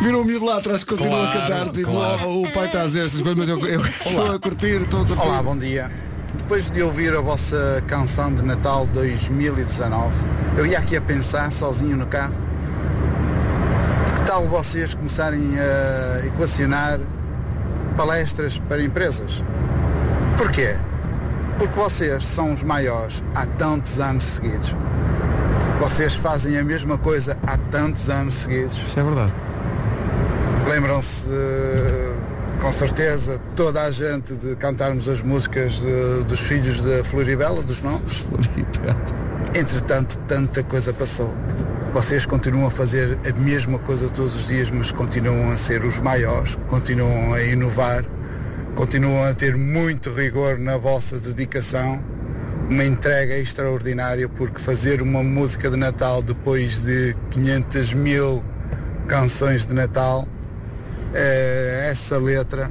[0.00, 1.68] Virou o miúdo lá atrás que continua Claro, a cantar.
[1.72, 2.28] Tipo, claro.
[2.28, 5.02] "Oh, o pai está a dizer essas coisas, mas eu eu estou a curtir, estou
[5.02, 5.20] a curtir.
[5.22, 5.90] Olá, bom dia.
[6.38, 10.14] Depois de ouvir a vossa canção de Natal 2019,
[10.56, 12.34] eu ia aqui a pensar sozinho no carro.
[14.14, 17.00] Que tal vocês começarem a equacionar
[17.96, 19.42] palestras para empresas?
[20.38, 20.76] Porquê?
[21.58, 24.76] Porque vocês são os maiores há tantos anos seguidos.
[25.84, 28.74] Vocês fazem a mesma coisa há tantos anos seguidos.
[28.78, 29.34] Isso é verdade.
[30.66, 31.26] Lembram-se
[32.58, 37.82] com certeza, toda a gente de cantarmos as músicas de- dos filhos da Floribela, dos
[37.82, 38.24] nomes?
[39.54, 41.30] Entretanto, tanta coisa passou.
[41.92, 46.00] Vocês continuam a fazer a mesma coisa todos os dias, mas continuam a ser os
[46.00, 48.02] maiores, continuam a inovar,
[48.74, 52.02] continuam a ter muito rigor na vossa dedicação,
[52.70, 58.42] uma entrega extraordinária, porque fazer uma música de Natal depois de 500 mil
[59.06, 60.26] canções de Natal
[61.12, 62.70] eh, essa letra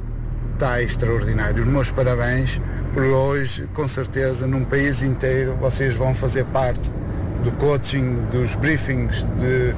[0.54, 1.62] está extraordinário.
[1.62, 2.60] Os meus parabéns
[2.92, 6.92] por hoje, com certeza, num país inteiro, vocês vão fazer parte
[7.42, 9.74] do coaching, dos briefings, de-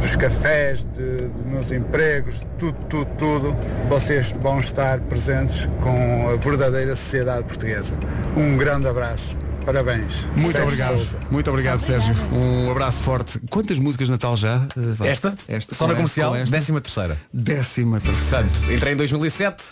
[0.00, 3.56] dos cafés, de, de meus empregos, tudo, tudo, tudo.
[3.88, 7.94] Vocês vão estar presentes com a verdadeira sociedade portuguesa.
[8.36, 9.36] Um grande abraço.
[9.72, 10.24] Parabéns.
[10.34, 10.96] Muito Sérgio obrigado.
[10.96, 11.18] Sousa.
[11.30, 12.12] Muito obrigado, Sérgio.
[12.32, 13.38] Um abraço forte.
[13.48, 14.66] Quantas músicas de Natal já?
[14.76, 15.04] Uh.
[15.04, 15.36] Esta?
[15.46, 15.76] Esta.
[15.76, 16.50] Só na Com comercial, esta?
[16.50, 17.16] décima terceira.
[17.32, 18.48] Décima terceira.
[18.48, 19.62] Portanto, entrei em 2007.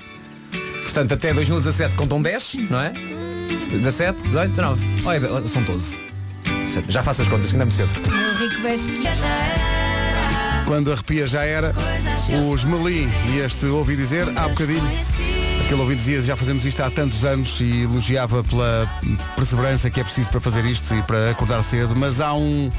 [0.84, 2.92] Portanto, até 2017 contam 10, não é?
[3.72, 4.86] 17, 18, 19.
[5.04, 6.00] Olha, são 12.
[6.88, 7.90] Já faço as contas, ainda é muito cedo.
[8.38, 8.54] Rico.
[10.64, 11.74] Quando arrepia já era.
[12.48, 14.88] Os Melim e este ouvi dizer há bocadinho.
[15.68, 18.90] Aquele ouvi dizia já fazemos isto há tantos anos e elogiava pela
[19.36, 22.70] perseverança que é preciso para fazer isto e para acordar cedo, mas há um.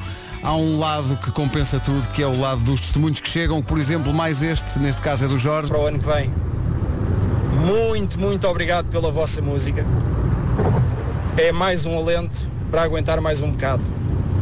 [0.41, 3.77] Há um lado que compensa tudo, que é o lado dos testemunhos que chegam, por
[3.77, 5.69] exemplo, mais este, neste caso é do Jorge.
[5.69, 6.33] Para o ano que vem.
[7.63, 9.85] Muito, muito obrigado pela vossa música.
[11.37, 13.83] É mais um alento para aguentar mais um bocado.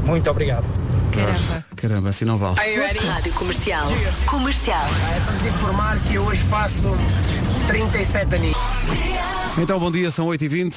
[0.06, 0.66] Muito obrigado.
[1.12, 1.66] Caramba.
[1.76, 2.56] Caramba, assim não vale.
[3.10, 3.88] Rádio Comercial.
[4.26, 4.88] Comercial.
[5.18, 6.88] É preciso informar que eu hoje faço
[7.68, 8.58] 37 anos.
[9.58, 10.74] Então bom dia, são 8h20.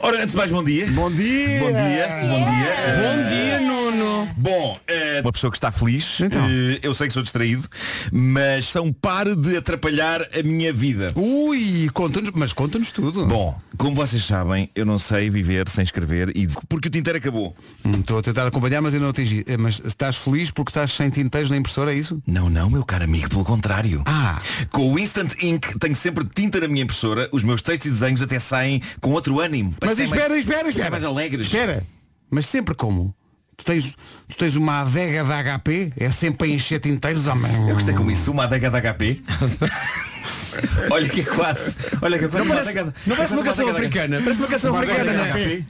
[0.00, 0.86] Ora, antes de mais, bom dia.
[0.90, 1.60] Bom dia.
[1.60, 2.08] Bom dia.
[2.22, 2.74] Bom dia.
[2.96, 4.28] Bom dia, Eh, Nuno.
[4.36, 7.66] Bom, eh, uma pessoa que está feliz, eh, eu sei que sou distraído,
[8.12, 11.12] mas são pare de atrapalhar a minha vida.
[11.16, 13.26] Ui, conta-nos, mas conta-nos tudo.
[13.26, 17.56] Bom, como vocês sabem, eu não sei viver sem escrever e porque o tinteiro acabou.
[17.84, 19.44] Hum, Estou a tentar acompanhar, mas ainda não atingi.
[19.46, 22.22] Eh, Mas estás feliz porque estás sem tinteiros na impressora, é isso?
[22.26, 24.02] Não, não, meu caro amigo, pelo contrário.
[24.06, 24.40] Ah.
[24.70, 28.22] Com o Instant Ink tenho sempre tinta na minha impressora, os meus textos e desenhos
[28.22, 29.74] até saem com outro ânimo.
[29.80, 30.90] Mas espera, mais- espera, espera.
[30.90, 31.46] mais alegres.
[31.46, 31.82] Espera.
[32.30, 33.14] Mas sempre como?
[33.56, 33.94] Tu tens,
[34.28, 35.92] tu tens uma adega da HP?
[35.96, 37.52] É sempre a encher tinteiros, homem.
[37.68, 39.20] Eu gostei com isso, uma adega da HP.
[40.90, 41.76] Olha que é quase.
[42.02, 44.48] Olha que é quase Não uma parece- adega- não parece uma canção africana, parece uma
[44.48, 45.62] canção Uma africana, não é?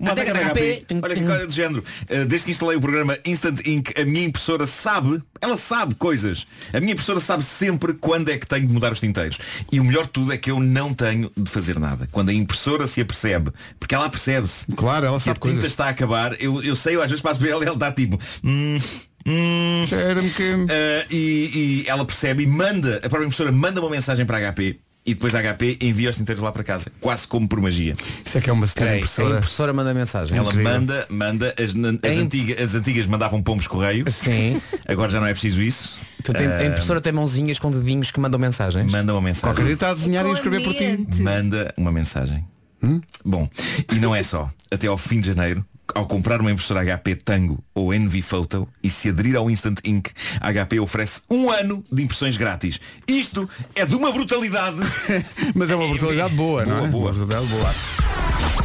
[0.00, 0.86] Uma Adega adega da da HP.
[1.02, 1.84] Olha que coisa do género.
[2.10, 6.44] Uh, Desde que instalei o programa Instant Ink, a minha impressora sabe, ela sabe coisas.
[6.72, 9.38] A minha impressora sabe sempre quando é que tenho de mudar os tinteiros.
[9.72, 12.08] E o melhor de tudo é que eu não tenho de fazer nada.
[12.10, 14.66] Quando a impressora se apercebe, porque ela percebe-se.
[14.76, 15.64] Claro, ela que a sabe tinta coisas.
[15.64, 17.92] está a acabar, eu, eu sei, eu às vezes passo por ela e ela está
[17.92, 18.18] tipo.
[18.44, 18.78] "Hum,
[19.26, 24.38] hum." Uh, e, e ela percebe e manda, a própria impressora manda uma mensagem para
[24.38, 27.60] a HP e depois a HP envia os tinteiros lá para casa, quase como por
[27.60, 27.94] magia.
[28.24, 29.34] Isso é que é uma senhora impressora.
[29.34, 30.36] A impressora manda mensagem.
[30.36, 30.72] Ela Incrível.
[30.72, 31.70] manda, manda, as,
[32.10, 34.04] as, antiga- as antigas mandavam pombos correio.
[34.10, 34.60] Sim.
[34.86, 35.96] Agora já não é preciso isso.
[36.24, 38.90] Tu tem- a Ah, impressora tem mãozinhas com dedinhos que mandam mensagens.
[38.90, 39.44] Manda uma mensagem.
[39.48, 41.06] Qualquer dia está a desenhar e escrever por ti.
[41.22, 42.44] Manda uma mensagem.
[42.82, 43.00] Hum?
[43.24, 43.48] Bom,
[43.92, 44.50] e não é só.
[44.72, 48.90] Até ao fim de janeiro, ao comprar uma impressora HP Tango ou NV Photo e
[48.90, 52.80] se aderir ao Instant Ink, a HP oferece um ano de impressões grátis.
[53.06, 54.76] Isto é de uma brutalidade.
[55.54, 56.88] Mas é uma brutalidade boa, não é?
[56.88, 57.74] Boa, Uma brutalidade boa.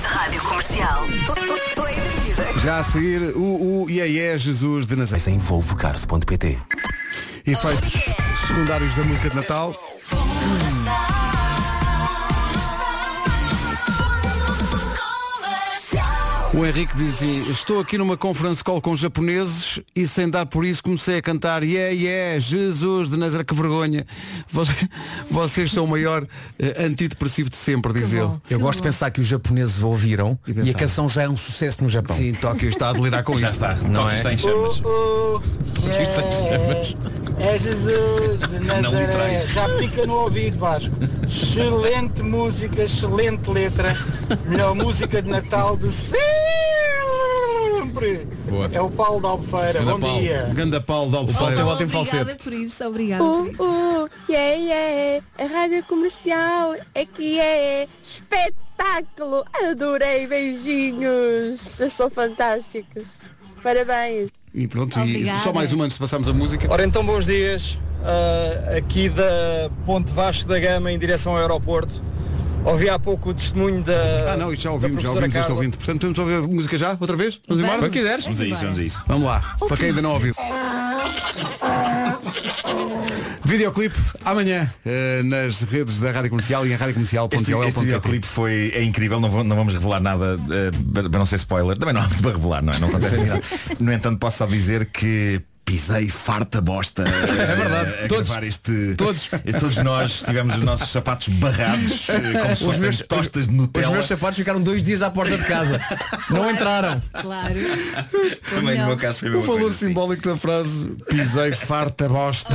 [0.04, 1.08] Rádio Comercial.
[2.64, 5.22] Já a seguir, o, o Iaé Jesus de Nazaré.
[5.28, 6.60] Em volvocars.pt
[7.46, 7.94] Efeitos
[8.48, 9.76] secundários da música de Natal.
[16.54, 20.66] O Henrique diz assim, estou aqui numa conference call com japoneses e sem dar por
[20.66, 24.06] isso comecei a cantar Yeah, yeah, Jesus de Nazaré, que vergonha.
[24.52, 24.90] Você-
[25.32, 26.28] vocês são o maior
[26.60, 28.30] eh, antidepressivo de sempre, diz ele.
[28.50, 30.74] Eu gosto de pensar que os japoneses ouviram e, a pensaram.
[30.80, 32.18] canção já é um sucesso no Japão.
[32.18, 33.54] Sim, Tóquio está a delirar com Já isto.
[33.56, 33.76] está.
[33.76, 34.16] Não Tóquio é?
[34.18, 34.82] está em chamas.
[36.02, 37.21] está em chamas.
[37.44, 39.46] É Jesus de Nazaré.
[39.48, 40.94] Já fica no ouvido, Vasco.
[41.26, 43.96] Excelente música, excelente letra.
[44.46, 46.22] Melhor música de Natal de sempre.
[48.50, 48.70] Boa.
[48.72, 49.80] É o Paulo da Albufeira.
[49.80, 50.20] Ganda Bom Paulo.
[50.22, 50.50] dia.
[50.54, 51.56] Ganda Paulo de Albufeira.
[51.56, 51.90] Tem ótimo obrigada
[52.26, 52.44] falsete.
[52.44, 53.64] por isso, obrigada Uh, por isso.
[53.64, 59.44] uh, yeah, yeah, a rádio comercial é que é espetáculo.
[59.70, 61.60] Adorei, beijinhos.
[61.62, 63.08] Vocês são fantásticos.
[63.64, 64.30] Parabéns.
[64.54, 65.40] E pronto, e Obrigada.
[65.40, 66.68] só mais uma antes de passarmos a música.
[66.70, 67.78] Ora então, bons dias.
[68.04, 72.04] Ah, aqui da Ponte Vasco da Gama em direção ao aeroporto.
[72.66, 74.34] Ouvi há pouco o testemunho da.
[74.34, 75.78] Ah não, isto já ouvimos, já ouvimos este ouvinte.
[75.78, 77.40] Portanto, podemos ouvir a música já, outra vez?
[77.48, 77.80] Vamos embora?
[77.80, 78.24] Quando quiseres.
[78.24, 79.04] Vamos a isso, vamos a isso.
[79.08, 80.36] Vamos lá, para quem ainda não ouviu.
[83.44, 88.72] Videoclipe amanhã eh, nas redes da Rádio Comercial e em Este, radiocomercial.ol.pt este videoclipe foi,
[88.76, 90.72] é incrível, não, vou- não vamos revelar nada eh,
[91.10, 91.78] para não ser spoiler.
[91.78, 92.80] Também não há muito para revelar, não é?
[92.80, 93.42] Não acontece nada.
[93.80, 98.30] No entanto, posso só dizer que pisei farta bosta é verdade, a todos.
[98.44, 99.30] este, Todos.
[99.46, 103.46] este- todos nós tivemos os nossos sapatos barrados eh, como se Os fossem meus- tostas
[103.48, 105.80] de Os Nutella meus sapatos ficaram dois dias à porta de casa.
[106.30, 107.02] Não entraram.
[107.22, 107.56] Claro.
[108.50, 109.86] também no meu caso foi O valor assim.
[109.88, 112.54] simbólico da frase pisei farta bosta.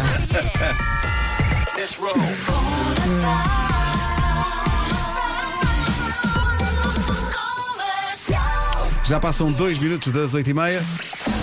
[9.05, 10.83] Já passam dois minutos das 8h30.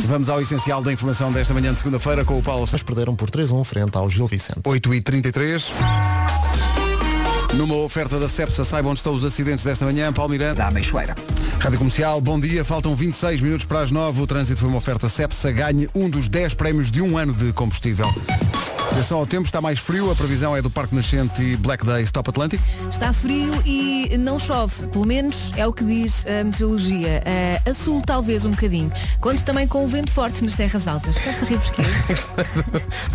[0.05, 3.29] Vamos ao essencial da informação desta manhã de segunda-feira com o Paulo Mas perderam por
[3.29, 4.59] 3-1 frente ao Gil Vicente.
[4.61, 6.32] 8h33.
[7.55, 10.11] Numa oferta da Cepsa, saiba onde estão os acidentes desta manhã.
[10.11, 10.55] Paulo Miranda.
[10.55, 11.15] Da Meixoeira.
[11.59, 12.65] Rádio Comercial, bom dia.
[12.65, 14.21] Faltam 26 minutos para as 9.
[14.21, 15.51] O trânsito foi uma oferta Cepsa.
[15.51, 18.07] Ganhe um dos 10 prémios de um ano de combustível.
[18.91, 20.11] Atenção ao tempo, está mais frio.
[20.11, 22.59] A previsão é do Parque Nascente e Black Day Stop Atlantic.
[22.91, 27.23] Está frio e não chove, pelo menos é o que diz a meteorologia.
[27.25, 28.91] Uh, a sul talvez um bocadinho.
[29.19, 31.17] Conto também com o vento forte nas terras altas.
[31.17, 31.81] Estás a rir porquê?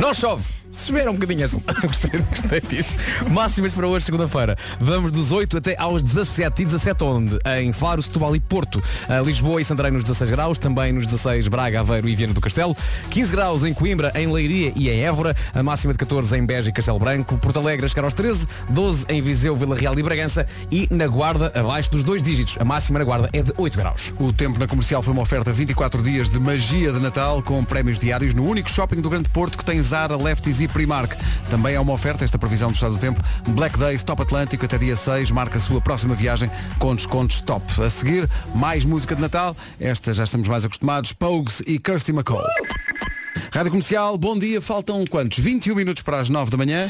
[0.01, 0.58] Não chove.
[0.70, 1.62] Se chover um bocadinho azul.
[1.83, 2.98] gostei, gostei disso.
[3.31, 4.57] Máximas para hoje, segunda-feira.
[4.78, 6.62] Vamos dos 8 até aos 17.
[6.62, 7.38] E 17 onde?
[7.59, 8.83] Em Faro, Setúbal e Porto.
[9.09, 10.59] A Lisboa e Santarém nos 16 graus.
[10.59, 12.76] Também nos 16 Braga, Aveiro e Viana do Castelo.
[13.11, 15.35] 15 graus em Coimbra, em Leiria e em Évora.
[15.54, 17.38] A máxima de 14 em Beja e Castelo Branco.
[17.38, 18.46] Porto Alegre, a chegar aos 13.
[18.68, 20.46] 12 em Viseu, Vila Real e Bragança.
[20.70, 22.57] E na Guarda, abaixo dos dois dígitos.
[22.61, 24.12] A máxima na Guarda é de 8 graus.
[24.18, 27.98] O tempo na comercial foi uma oferta 24 dias de magia de Natal com prémios
[27.98, 31.16] diários no único shopping do Grande Porto que tem Zara, Lefties Morris e Primark.
[31.49, 33.23] Também é uma oferta, esta previsão do estado do tempo.
[33.49, 37.64] Black Days, Top Atlântico, até dia 6, marca a sua próxima viagem com descontos top.
[37.81, 39.57] A seguir, mais música de Natal.
[39.79, 41.12] Esta já estamos mais acostumados.
[41.12, 42.44] Pogues e Kirsty McCall.
[43.53, 44.61] Rádio Comercial, bom dia.
[44.61, 45.38] Faltam quantos?
[45.38, 46.88] 21 minutos para as 9 da manhã.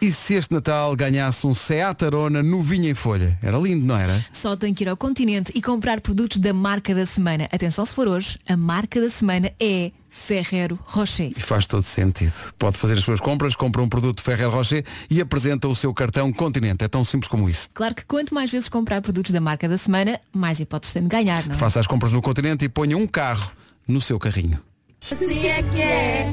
[0.00, 3.38] E se este Natal ganhasse um Seat Arona novinho em folha?
[3.42, 4.22] Era lindo, não era?
[4.30, 7.48] Só tem que ir ao continente e comprar produtos da marca da semana.
[7.50, 11.32] Atenção se for hoje, a marca da semana é Ferrero Rocher.
[11.36, 12.32] E faz todo sentido.
[12.56, 16.32] Pode fazer as suas compras, compra um produto Ferrero Rocher e apresenta o seu cartão
[16.32, 16.84] Continente.
[16.84, 17.68] É tão simples como isso.
[17.74, 21.08] Claro que quanto mais vezes comprar produtos da marca da semana, mais hipóteses tem de
[21.08, 21.58] ganhar, não é?
[21.58, 23.50] Faça as compras no Continente e ponha um carro
[23.86, 24.60] no seu carrinho.
[25.02, 26.32] Assim é que é.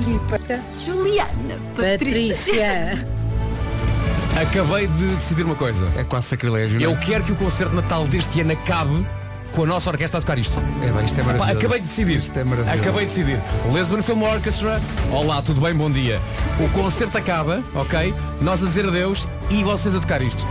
[0.00, 0.40] Equipa
[0.84, 3.06] Juliana Patrícia.
[4.40, 5.86] Acabei de decidir uma coisa.
[5.96, 6.80] É quase sacrilégio.
[6.80, 9.06] Eu quero que o concerto de Natal deste ano acabe
[9.52, 10.58] com a nossa orquestra a tocar isto.
[10.82, 11.58] É bem, isto é Pá, maravilhoso.
[11.58, 12.18] acabei de decidir.
[12.18, 12.80] Isto é maravilhoso.
[12.82, 13.42] Acabei de decidir.
[13.72, 14.80] Lisbon Film Orchestra.
[15.12, 15.74] Olá, tudo bem?
[15.74, 16.20] Bom dia.
[16.58, 18.14] O concerto acaba, ok?
[18.40, 20.46] Nós a dizer adeus e vocês a tocar isto.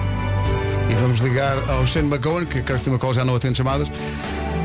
[0.89, 3.91] E vamos ligar ao Shane McGowan, que a Kirsty McCall já não atende chamadas.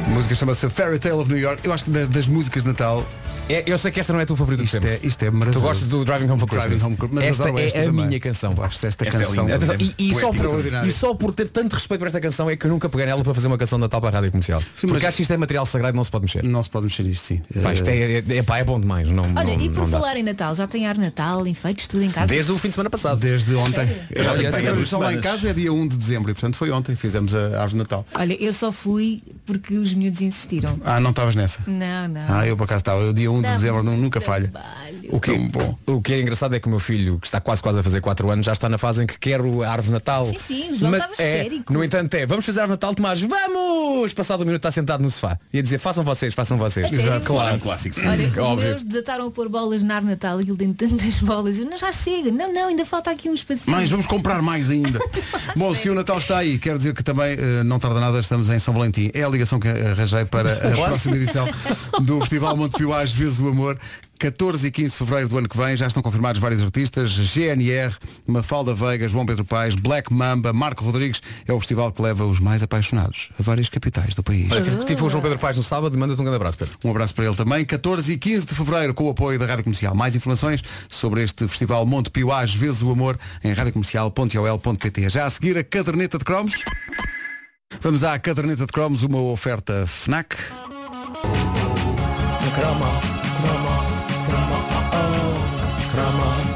[0.07, 1.64] A música chama-se Fairy Tale of New York.
[1.64, 3.05] Eu acho que das músicas de Natal.
[3.48, 5.30] É, eu sei que esta não é a tua favorita isto de é, isto é
[5.30, 5.61] maravilhoso.
[5.61, 6.80] Tu gostas do Driving Home for Christmas.
[6.80, 8.06] Driving Home esta é esta a também.
[8.09, 8.54] minha canção.
[8.54, 9.46] Gosto desta Esta é canção.
[9.54, 12.56] Atenção, e, e só por, e só por ter tanto respeito por esta canção é
[12.56, 14.61] que eu nunca peguei nela para fazer uma canção de Natal para a rádio comercial.
[14.80, 16.42] Porque mas- acho que isto é material sagrado e não se pode mexer.
[16.42, 17.40] Não se pode mexer nisto, sim.
[17.62, 19.09] Pá, isto é, é, é, pá, é bom demais.
[19.09, 19.98] Não, Olha, não, e por não dá.
[20.00, 22.26] falar em Natal, já tem ar Natal, enfeites, tudo em casa?
[22.26, 23.20] Desde o fim de semana passado.
[23.20, 23.88] Desde ontem.
[24.11, 26.56] Eu, aliás, a eu- tradição lá em casa é dia 1 de dezembro e portanto
[26.56, 28.04] foi ontem, fizemos a árvore de Natal.
[28.12, 30.80] Olha, eu só fui porque os miúdos insistiram.
[30.85, 31.61] Ah, não estavas nessa?
[31.68, 32.22] Não, não.
[32.28, 33.06] Ah, eu por acaso estava.
[33.06, 34.53] O dia 1 de Dá dezembro não- nunca falha.
[35.11, 35.79] O que, Tão bom.
[35.87, 38.01] o que é engraçado é que o meu filho, que está quase quase a fazer
[38.01, 40.25] 4 anos, já está na fase em que quer o- a árvore de Natal.
[40.25, 41.72] Sim, sim, o João Mas estava é, histérico.
[41.72, 44.12] No entanto é, vamos fazer a árvore de Natal, Tomás, vamos!
[44.14, 45.38] Passado um minuto está sentado no sofá.
[45.53, 46.88] E a dizer, façam vocês, façam vocês.
[46.90, 47.12] Sério?
[47.12, 47.57] É Claro.
[47.57, 48.07] um clássico, sim.
[48.07, 48.68] Olha, os Óbvio.
[48.68, 51.59] meus desataram a pôr bolas na árvore de Natal e ele tem tantas bolas.
[51.59, 52.31] Eu, não, já chega.
[52.31, 53.77] Não, não, ainda falta aqui um espacinho.
[53.77, 54.99] Mais, vamos comprar mais ainda.
[55.57, 58.51] Bom, se o Natal está aí, quer dizer que também eh, não tarda nada, estamos
[58.51, 59.11] em São Valentim.
[59.14, 61.49] É a ligação que arranjei para a próxima edição
[62.03, 63.78] do Festival Montepio Às vezes o Amor.
[64.18, 67.94] 14 e 15 de Fevereiro do ano que vem, já estão confirmados vários artistas, GNR,
[68.26, 72.40] Mafalda Veiga, João Pedro Paes, Black Mamba, Marco Rodrigues, é o festival que leva os
[72.40, 74.50] mais apaixonados a várias capitais do país.
[74.50, 76.78] Olha, tive, tive o João Pedro Paz no sábado, manda-te um grande abraço, Pedro.
[76.82, 77.62] Um abraço para ele também.
[77.62, 79.94] 14 e 15 de Fevereiro, com o apoio da Rádio Comercial.
[79.94, 85.10] Mais informações sobre este festival Monte Pio Às vezes o Amor em radiocomercial.ol.pt.
[85.10, 86.54] Já a seguir a caderneta de cromos.
[87.82, 90.36] Vamos à caderneta de cromos, uma oferta FNAC.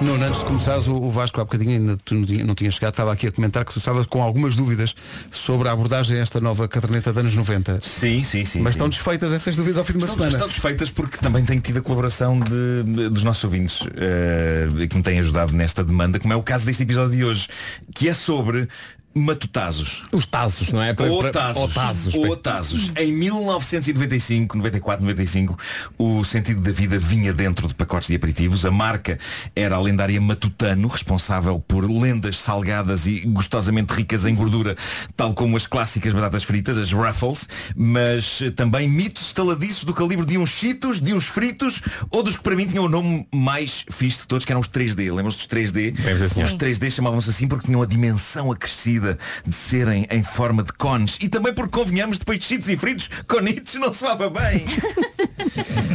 [0.03, 2.93] Nuno, antes de começares, o Vasco há bocadinho ainda tu não tinha- não tinha chegado,
[2.95, 4.95] estava aqui a comentar que tu estavas com algumas dúvidas
[5.31, 7.79] sobre a abordagem a esta nova caderneta de anos 90.
[7.83, 8.61] Sim, sim, sim.
[8.61, 8.77] Mas sim.
[8.79, 10.33] estão desfeitas essas dúvidas ao fim de uma Estão, semana.
[10.33, 15.03] estão desfeitas porque também tenho tido a colaboração de- dos nossos ouvintes eh, que me
[15.03, 17.47] têm ajudado nesta demanda, como é o caso deste episódio de hoje,
[17.95, 18.69] que é sobre
[19.15, 20.05] matutazos.
[20.13, 20.95] Os tazos, não é?
[20.95, 21.63] Para- para- tazos.
[21.63, 22.15] ou tazos.
[22.15, 22.93] Ou tazos.
[22.97, 25.59] Em 1995, 94, 95,
[25.99, 28.65] o sentido da vida vinha dentro de pacotes de aperitivos.
[28.65, 29.19] A marca
[29.55, 34.77] era a lendária Matutano, responsável por lendas salgadas e gostosamente ricas em gordura,
[35.17, 40.39] tal como as clássicas batatas fritas, as Ruffles, mas também mitos estaladiços do calibre de
[40.39, 44.21] uns Cheetos, de uns fritos, ou dos que para mim tinham o nome mais fixe
[44.21, 45.11] de todos, que eram os 3D.
[45.13, 45.95] Lembram-se dos 3D?
[46.05, 46.47] Lembro, sim, senhor.
[46.47, 49.00] Os 3D chamavam-se assim porque tinham a dimensão acrescida
[49.47, 51.19] de serem em forma de cones.
[51.21, 54.67] E também porque convenhamos, depois de cheetos e fritos, conitos não se lava bem.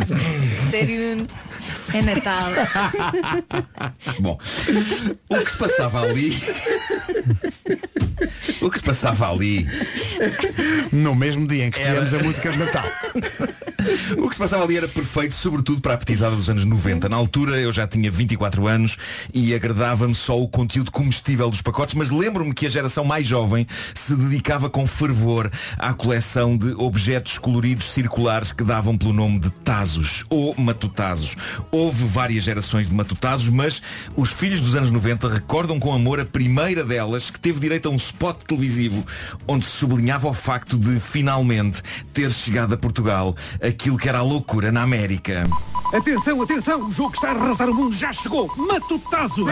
[0.70, 1.28] Sério?
[1.94, 2.52] É Natal.
[4.20, 4.38] Bom,
[5.30, 6.34] o que se passava ali.
[8.62, 9.68] o que se passava ali.
[10.92, 12.86] No mesmo dia em que estivemos a música de Natal.
[14.18, 17.08] O que se passava ali era perfeito, sobretudo para a petizada dos anos 90.
[17.08, 18.98] Na altura eu já tinha 24 anos
[19.34, 23.68] e agradava-me só o conteúdo comestível dos pacotes, mas lembro-me que a geração mais jovem
[23.94, 29.50] se dedicava com fervor à coleção de objetos coloridos circulares que davam pelo nome de
[29.50, 31.36] Tazos ou Matutazos.
[31.76, 33.82] Houve várias gerações de Matutazos, mas
[34.16, 37.92] os filhos dos anos 90 recordam com amor a primeira delas que teve direito a
[37.92, 39.06] um spot televisivo
[39.46, 41.82] onde se sublinhava o facto de finalmente
[42.14, 45.50] ter chegado a Portugal aquilo que era a loucura na América.
[45.94, 48.50] Atenção, atenção, o jogo que está a arrasar o mundo já chegou.
[48.56, 49.44] Matutazo!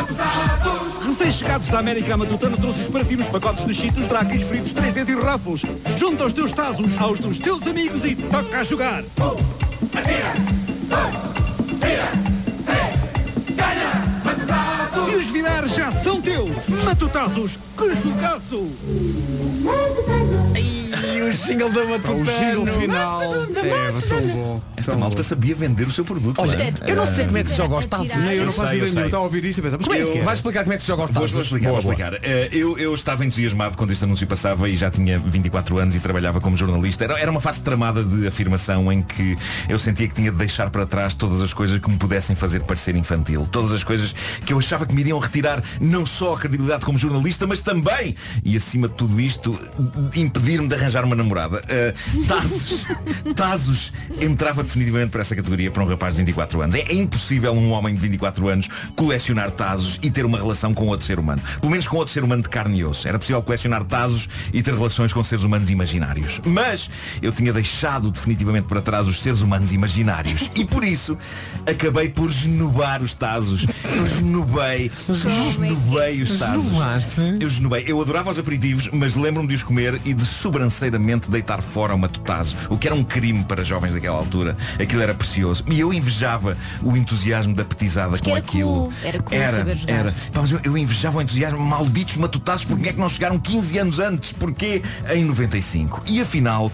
[1.06, 5.10] Recém-chegados da América, a Matutano trouxe-os para ti nos pacotes de cheetos, dragões fritos, 3D
[5.10, 5.62] e ruffles.
[6.00, 9.04] Junta os teus tazos aos dos teus amigos e toca a jogar.
[15.10, 16.52] E os virar já são teus.
[16.84, 18.70] Matutazos, que jogaço!
[21.04, 22.22] Ai, o jingle da Matutano.
[22.22, 23.22] O jingle final.
[23.24, 24.62] É, tão bom.
[24.78, 26.40] Esta malta sabia vender o seu produto.
[26.40, 26.74] Olha, é?
[26.88, 28.08] eu não sei Eh, como é que se joga aos tazos.
[28.16, 29.06] Nem eu não faço ideia nenhuma.
[29.06, 30.24] Está a ouvir isto e pensa, mas como é que é?
[30.24, 31.34] Vais explicar como é que se joga aos Vou, tazos?
[31.34, 32.14] vou explicar, vou explicar.
[32.22, 36.00] Eh, eu, eu estava entusiasmado quando este anúncio passava e já tinha 24 anos e
[36.00, 37.04] trabalhava como jornalista.
[37.04, 39.38] Era, era uma fase tramada de afirmação em que
[39.70, 42.64] eu sentia que tinha de deixar para trás todas as coisas que me pudessem fazer
[42.64, 43.48] parecer infantil.
[43.52, 44.14] Todas as coisas
[44.46, 48.16] que eu achava que me iriam retirar não só a credibilidade como jornalista, mas também,
[48.44, 49.58] e acima de tudo isto,
[50.16, 51.62] impedir-me de arranjar uma namorada.
[51.68, 51.94] Eh,
[52.28, 52.86] Tazos,
[53.36, 56.76] Tazos entrava definitivamente para essa categoria para um rapaz de 24 anos.
[56.76, 60.88] É, é impossível um homem de 24 anos colecionar Tazos e ter uma relação com
[60.88, 61.42] outro ser humano.
[61.60, 63.08] Pelo menos com outro ser humano de carne e osso.
[63.08, 66.42] Era possível colecionar Tazos e ter relações com seres humanos imaginários.
[66.46, 66.90] Mas
[67.22, 70.50] eu tinha deixado definitivamente para trás os seres humanos imaginários.
[70.56, 71.18] E por isso
[71.66, 73.66] acabei por genubar os Tazos.
[73.86, 76.74] Eu genubei, genubei os Tazos.
[77.40, 77.84] Eu genubei.
[77.88, 80.26] Eu adorava os aperitivos, mas lembro-me de os comer e de
[80.84, 82.56] sobranceiramente deitar fora uma tutazo.
[82.70, 84.58] O que era um crime para jovens daquela altura.
[84.80, 85.64] Aquilo era precioso.
[85.70, 88.70] E eu invejava o entusiasmo da petizada com era aquilo.
[88.70, 88.94] cool.
[89.04, 89.94] Era cool era, saber jogar.
[89.94, 90.12] era.
[90.32, 91.60] Pá, mas eu, eu invejava o entusiasmo.
[91.60, 94.34] Malditos matutazos, porque é que não chegaram 15 anos antes?
[94.34, 94.82] Porquê
[95.14, 96.04] em 95?
[96.08, 96.72] E afinal,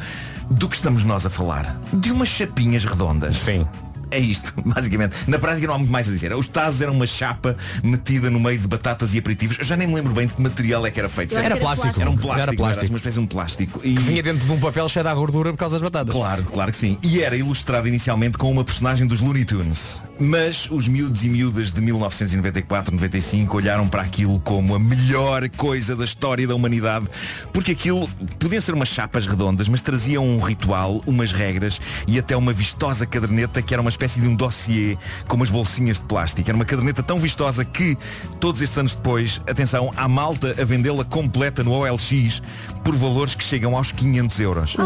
[0.50, 1.80] do que estamos nós a falar?
[1.94, 3.38] De umas chapinhas redondas.
[3.38, 3.68] Sim.
[4.12, 5.16] É isto, basicamente.
[5.28, 6.34] Na prática não há muito mais a dizer.
[6.34, 9.58] Os tazos eram uma chapa metida no meio de batatas e aperitivos.
[9.60, 11.36] Eu já nem me lembro bem de que material é que era feito.
[11.36, 12.00] Era era plástico.
[12.00, 12.28] Era um plástico.
[12.28, 12.50] plástico.
[12.50, 12.86] Era plástico.
[12.86, 13.82] Era uma espécie de um plástico.
[13.84, 13.96] E...
[13.96, 16.14] Que vinha dentro de um papel cheio de gordura por causa das batatas.
[16.14, 16.98] Claro, claro que sim.
[17.04, 20.02] E era ilustrado inicialmente com uma personagem dos Looney Tunes.
[20.20, 26.04] Mas os miúdos e miúdas de 1994-95 olharam para aquilo como a melhor coisa da
[26.04, 27.08] história da humanidade,
[27.54, 32.36] porque aquilo podiam ser umas chapas redondas, mas traziam um ritual, umas regras e até
[32.36, 34.98] uma vistosa caderneta que era uma espécie de um dossiê
[35.28, 36.50] com umas bolsinhas de plástico.
[36.50, 37.98] Era uma caderneta tão vistosa que,
[38.42, 42.42] todos estes anos depois, atenção, há malta a vendê-la completa no OLX
[42.84, 44.76] por valores que chegam aos 500 euros.
[44.76, 44.86] Ui,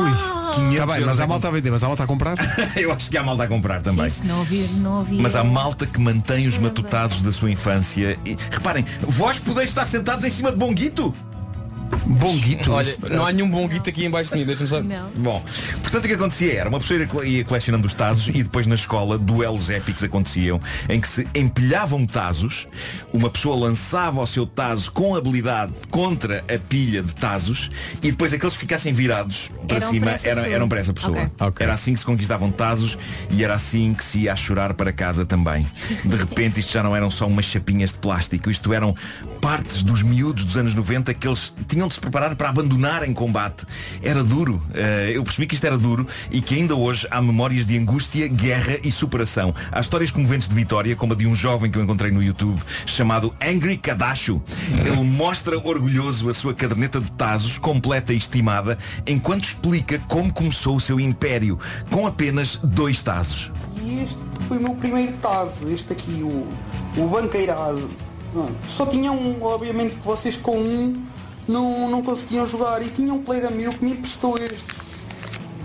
[0.55, 2.35] 500 Está bem, euros mas é há malta a vender, mas há malta a comprar.
[2.77, 4.09] Eu acho que há malta a comprar também.
[4.09, 5.22] Sim, se não ouvir, não ouvir.
[5.23, 8.19] Mas há malta que mantém os matutados da sua infância.
[8.25, 11.15] E, reparem, vós podeis estar sentados em cima de bonguito?
[12.05, 12.71] Bonguito?
[12.71, 14.81] Olha, não há nenhum bom guito aqui em baixo de mim, deixa-me só.
[15.15, 15.43] Bom,
[15.81, 18.67] portanto o que acontecia era, uma pessoa ia cole- ia colecionando os tazos e depois
[18.67, 22.67] na escola duelos épicos aconteciam em que se empilhavam tazos,
[23.13, 27.69] uma pessoa lançava o seu tazo com habilidade contra a pilha de tazos
[28.01, 31.31] e depois aqueles que ficassem virados para Eram cima para eram, eram para essa pessoa.
[31.39, 31.63] Ok.
[31.63, 32.97] Era assim que se conquistavam tazos
[33.29, 35.65] e era assim que se ia a chorar para casa também.
[36.03, 38.95] De repente isto já não eram só umas chapinhas de plástico, isto eram
[39.41, 43.13] partes dos miúdos dos anos 90 que eles tinham de se preparar para abandonar em
[43.13, 43.65] combate.
[44.01, 44.61] Era duro.
[44.73, 48.27] Eh, eu percebi que isto era duro e que ainda hoje há memórias de angústia,
[48.27, 49.53] guerra e superação.
[49.71, 52.61] Há histórias comoventes de vitória, como a de um jovem que eu encontrei no YouTube,
[52.85, 54.41] chamado Angry Kadacho.
[54.85, 58.77] Ele mostra orgulhoso a sua caderneta de tazos, completa e estimada,
[59.07, 63.51] enquanto explica como começou o seu império, com apenas dois tazos.
[63.81, 64.17] E este
[64.47, 66.47] foi o meu primeiro tazo, este aqui, o,
[66.97, 67.09] o.
[68.67, 70.93] Só tinha um, obviamente que vocês com um
[71.47, 74.83] não, não conseguiam jogar e tinha um colega meu que me emprestou este.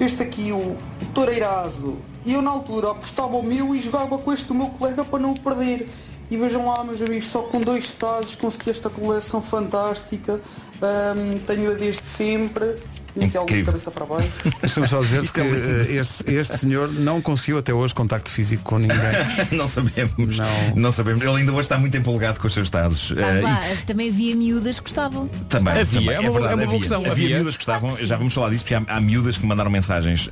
[0.00, 1.98] Este aqui, o, o toureirazo.
[2.24, 5.18] E eu na altura apostava o meu e jogava com este do meu colega para
[5.18, 5.88] não o perder.
[6.30, 10.40] E vejam lá meus amigos, só com dois tazos consegui esta coleção fantástica.
[10.82, 12.76] Ahm, tenho-a desde sempre.
[13.18, 14.28] Tenho aqui algo de cabeça para baixo.
[14.60, 18.62] Deixa-me só dizer que é eh, este, este senhor não conseguiu até hoje contacto físico
[18.62, 18.96] com ninguém.
[19.52, 20.38] não sabemos.
[20.74, 20.92] Não.
[20.92, 21.22] sabemos.
[21.24, 23.08] Ele ainda hoje está muito empolgado com os seus tazos.
[23.08, 25.28] Sabe Eh, e lá, também havia miúdas que gostavam.
[25.48, 26.78] Também, Havia, também, é uma boa- verdade, é uma boa havia.
[26.78, 27.36] questão, Havia, havia.
[27.36, 30.26] miúdas que gostavam, já vamos falar disso, porque há, há miúdas que me mandaram mensagens.
[30.28, 30.30] Uh,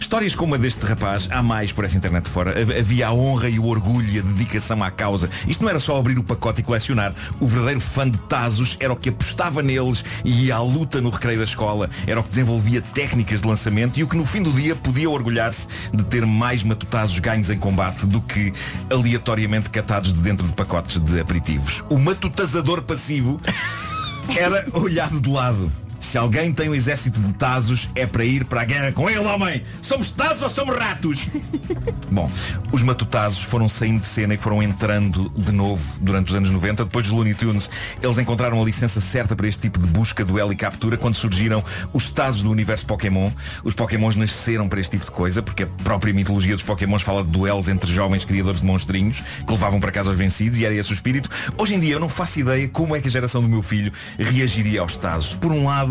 [0.00, 2.50] histórias como a deste rapaz, há mais por essa internet fora.
[2.60, 5.28] Hav- Havia a honra e o orgulho e a dedicação à causa.
[5.48, 7.14] Isto não era só abrir o pacote e colecionar.
[7.40, 11.10] O verdadeiro fã de Tazos era o que apostava neles e ia à luta no
[11.10, 11.88] recreio da escola.
[12.06, 15.08] Era o que desenvolvia técnicas de lançamento e o que no fim do dia podia
[15.08, 18.52] orgulhar-se de ter mais matutazos ganhos em combate do que
[18.90, 21.84] aleatoriamente catados de dentro de pacotes de aperitivos.
[21.88, 23.40] O matutazador passivo
[24.36, 25.70] era olhado de lado.
[26.00, 29.20] Se alguém tem um exército de Tazos, é para ir para a guerra com ele,
[29.20, 29.62] homem!
[29.82, 31.26] Somos Tazos ou somos ratos?
[32.10, 32.30] Bom,
[32.72, 36.84] os matutazos foram saindo de cena e foram entrando de novo durante os anos 90.
[36.84, 37.68] Depois dos Looney Tunes,
[38.02, 41.62] eles encontraram a licença certa para este tipo de busca, duelo e captura quando surgiram
[41.92, 43.30] os Tazos do universo Pokémon.
[43.64, 47.22] Os Pokémons nasceram para este tipo de coisa, porque a própria mitologia dos Pokémons fala
[47.22, 50.74] de duelos entre jovens criadores de monstrinhos que levavam para casa os vencidos e era
[50.74, 51.28] esse o espírito.
[51.58, 53.92] Hoje em dia eu não faço ideia como é que a geração do meu filho
[54.18, 55.34] reagiria aos Tazos.
[55.34, 55.85] Por um lado,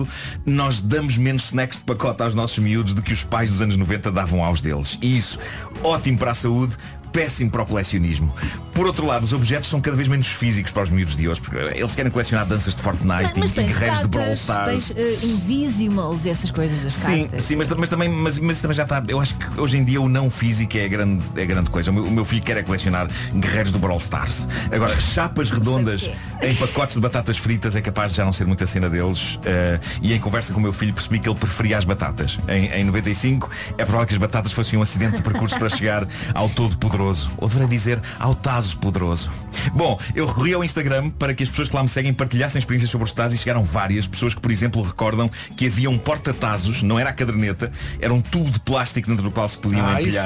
[0.45, 3.75] nós damos menos snacks de pacote aos nossos miúdos do que os pais dos anos
[3.75, 4.97] 90 davam aos deles.
[5.01, 5.39] E isso,
[5.83, 6.75] ótimo para a saúde,
[7.15, 8.35] péssimo para o colecionismo.
[8.73, 11.39] Por outro lado, os objetos são cada vez menos físicos para os miúdos de hoje,
[11.39, 14.93] porque eles querem colecionar danças de Fortnite Mas e tens guerreiros de Brawl Stars.
[14.93, 17.43] tens eh, Invisimals e essas coisas, as Sim, cartas.
[17.45, 19.01] sim, mas, mas também, mas, mas também já está.
[19.07, 21.69] Eu acho que hoje em dia o não físico é a grande, é a grande
[21.69, 21.89] coisa.
[21.89, 24.45] O meu, o meu filho quer é colecionar guerreiros do Brawl Stars.
[24.69, 26.09] Agora, chapas redondas
[26.41, 29.39] em pacotes de batatas fritas é capaz de já não ser muita cena deles.
[29.45, 32.37] eh, e em conversa com o meu filho percebi que ele preferia as batatas.
[32.49, 36.05] Em, em 95 é provável que as batatas fossem um acidente de percurso para chegar
[36.33, 37.04] ao todo poderoso.
[37.37, 39.29] Ou deveria dizer ao taso poderoso.
[39.73, 42.89] Bom, eu recorri ao Instagram para que as pessoas que lá me seguem partilhassem experiências
[42.91, 46.81] sobre os tazos e chegaram várias pessoas que, por exemplo, recordam que havia um porta-tazos,
[46.83, 50.01] não era a caderneta, era um tubo de plástico dentro do qual se podiam Ah,
[50.01, 50.25] empilhar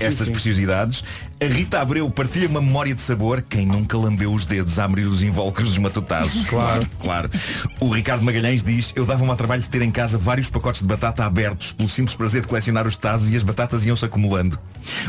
[0.00, 0.32] estas sim.
[0.32, 1.02] preciosidades.
[1.42, 3.42] A Rita Abreu partilha uma memória de sabor.
[3.48, 6.44] Quem nunca lambeu os dedos a abrir os invólucros dos matutazos?
[6.50, 7.30] Claro, claro.
[7.78, 10.86] O Ricardo Magalhães diz, eu dava-me ao trabalho de ter em casa vários pacotes de
[10.88, 14.58] batata abertos pelo simples prazer de colecionar os tazos e as batatas iam-se acumulando.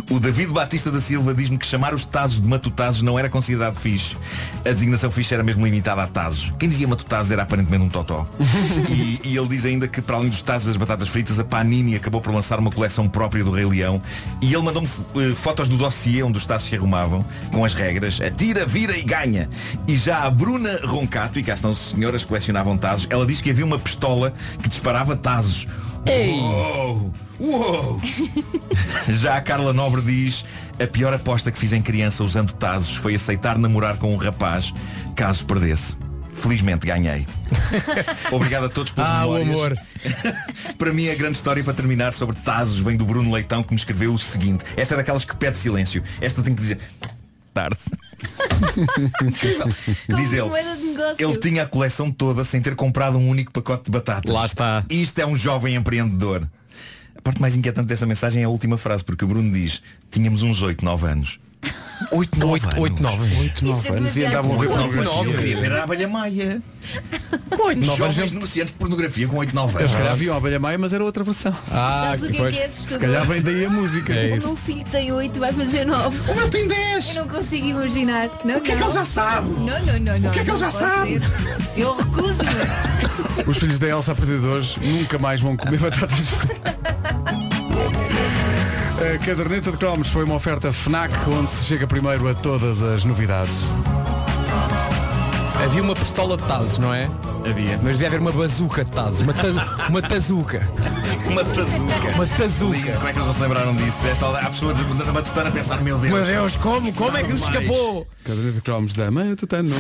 [0.09, 3.75] O David Batista da Silva diz-me que chamar os tazos de matutazos não era considerado
[3.75, 4.15] fixe.
[4.65, 6.53] A designação fixe era mesmo limitada a tazos.
[6.57, 8.25] Quem dizia matutazos era aparentemente um totó.
[8.89, 11.95] e, e ele diz ainda que para além dos tazos das batatas fritas, a Panini
[11.95, 14.01] acabou por lançar uma coleção própria do Rei Leão.
[14.41, 18.21] E ele mandou-me eh, fotos do dossiê onde os tazos se arrumavam, com as regras,
[18.21, 19.49] atira, vira e ganha.
[19.87, 23.49] E já a Bruna Roncato, e cá estão senhoras que colecionavam tazos, ela disse que
[23.49, 25.67] havia uma pistola que disparava tazos.
[26.05, 26.31] Ei!
[26.31, 27.13] Uou!
[27.39, 28.01] Uou!
[29.07, 30.45] Já a Carla Nobre diz
[30.81, 34.73] A pior aposta que fiz em criança usando tazos Foi aceitar namorar com um rapaz
[35.15, 35.95] Caso perdesse
[36.33, 37.27] Felizmente ganhei
[38.31, 39.77] Obrigado a todos pelas Ah, o memórias amor.
[40.77, 43.79] Para mim a grande história para terminar sobre tazos Vem do Bruno Leitão que me
[43.79, 46.79] escreveu o seguinte Esta é daquelas que pede silêncio Esta tem que dizer
[47.53, 47.77] Tarde
[50.15, 50.49] Diz ele
[51.17, 54.31] ele tinha a coleção toda sem ter comprado um único pacote de batatas.
[54.31, 54.83] Lá está.
[54.89, 56.47] Isto é um jovem empreendedor.
[57.21, 60.41] A parte mais inquietante desta mensagem é a última frase, porque o Bruno diz, tínhamos
[60.41, 61.39] uns 8, 9 anos.
[62.11, 62.79] 8, 9 anos.
[62.79, 63.37] 8, 9.
[63.37, 64.95] 8, 9 Isso é anos e andavam a ver demasiado.
[65.05, 65.31] pornografia.
[65.31, 66.61] Eu queria ver a abelha maia.
[67.55, 67.97] Com 8, 9 anos.
[68.15, 69.91] Jovens denunciantes de pornografia com 8, 9 Eu anos.
[69.91, 71.55] se calhar viam a abelha maia, mas era outra versão.
[71.71, 72.93] Ah, Sabes o que é que é assustador?
[72.93, 74.13] Se calhar vem daí a música.
[74.13, 76.31] É o meu filho tem 8 vai fazer 9.
[76.31, 77.09] O meu tem 10.
[77.15, 78.29] Eu não consigo imaginar.
[78.43, 79.49] Não, O que é que ele já sabe?
[79.49, 80.29] Não, não, não, não.
[80.29, 81.19] O que é que ele já sabe?
[81.19, 81.21] ser.
[81.77, 83.45] Eu recuso-me.
[83.47, 86.71] Os filhos da Elsa a partir de hoje nunca mais vão comer batatas fritas.
[89.01, 93.03] A caderneta de cromos foi uma oferta FNAC onde se chega primeiro a todas as
[93.03, 93.65] novidades.
[95.63, 97.09] Havia uma pistola de tazos, não é?
[97.49, 97.79] Havia.
[97.81, 99.21] Mas devia haver uma bazuca de tazos.
[99.21, 99.47] Uma, ta
[99.89, 100.69] uma tazuca.
[101.31, 102.09] Uma tazuca.
[102.15, 102.91] Uma tazuca.
[102.93, 104.05] Como é que eles não se lembraram disso?
[104.05, 106.13] Esta, há pessoas da matutana a pensar, meu Deus.
[106.13, 106.91] Meu Deus, como?
[106.93, 108.05] Como é que nos escapou?
[108.25, 109.75] Caderneta de cromos da Matutano.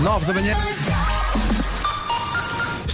[0.00, 0.56] 9 da manhã.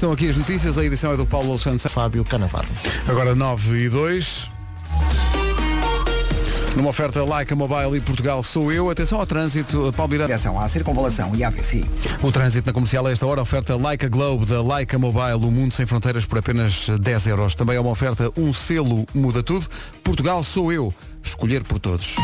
[0.04, 2.66] Estão aqui as notícias, a edição é do Paulo Alexandre Fábio Canavar.
[3.08, 4.50] Agora 9 e 2.
[6.76, 8.90] Numa oferta Like Mobile e Portugal sou eu.
[8.90, 9.90] Atenção ao trânsito.
[9.96, 10.26] Palmeira.
[10.26, 11.88] Atenção à circunvalação e à VCI.
[12.22, 15.36] O trânsito na comercial a esta hora, oferta Like a Globe da Like a Mobile,
[15.36, 17.54] o mundo sem fronteiras por apenas 10 euros.
[17.54, 19.66] Também é uma oferta Um Selo Muda Tudo.
[20.02, 20.92] Portugal sou eu.
[21.22, 22.16] Escolher por todos.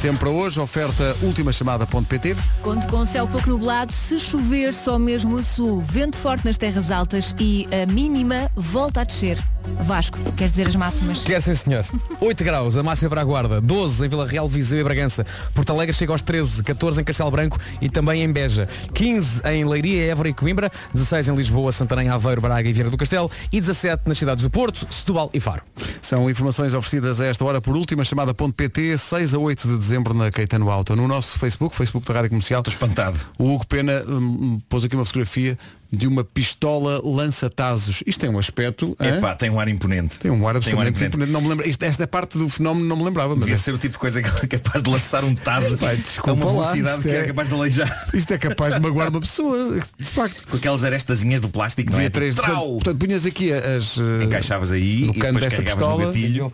[0.00, 2.36] Tempo para hoje, oferta última chamada.pt.
[2.62, 6.90] Conto com céu pouco nublado, se chover só mesmo a sul, vento forte nas terras
[6.90, 9.38] altas e a mínima volta a descer.
[9.80, 11.22] Vasco, queres dizer as máximas?
[11.22, 11.84] Quer sim, senhor.
[12.20, 13.60] 8 graus, a máxima para a Guarda.
[13.60, 15.26] 12 em Vila Real, Viseu e Bragança.
[15.54, 18.68] Porto Alegre chega aos 13, 14 em Castelo Branco e também em Beja.
[18.94, 20.70] 15 em Leiria, Évora e Coimbra.
[20.92, 23.30] 16 em Lisboa, Santarém, Aveiro, Braga e Vieira do Castelo.
[23.52, 25.62] E 17 nas cidades do Porto, Setúbal e Faro.
[26.00, 30.30] São informações oferecidas a esta hora por última chamada.pt, 6 a 8 de dezembro na
[30.30, 30.94] Caetano Auto.
[30.94, 32.60] No nosso Facebook, Facebook da Rádio Comercial.
[32.60, 33.18] Estou espantado.
[33.38, 35.58] O Hugo Pena hum, pôs aqui uma fotografia
[35.96, 38.02] de uma pistola lança-tazos.
[38.06, 38.96] Isto tem um aspecto.
[39.00, 40.18] Epá, tem um ar imponente.
[40.18, 41.32] Tem um ar Tem um ar absolutamente imponente.
[41.32, 41.68] Não me lembra.
[41.68, 43.98] Isto, esta parte do fenómeno não me lembrava, mas Devia é- ser o tipo de
[43.98, 47.26] coisa que é capaz de lançar um taso Pai, a uma velocidade que é- era
[47.28, 48.08] capaz de aleijar.
[48.14, 49.80] isto é capaz de magoar uma pessoa.
[49.98, 50.46] De facto.
[50.48, 52.10] Com aquelas arestazinhas do plástico, Dizia é?
[52.10, 52.36] três.
[52.36, 53.98] Portanto, portanto, punhas aqui as.
[53.98, 56.06] eh, Encaixavas aí no e depois desta carregavas no pistola.
[56.06, 56.50] gatilho.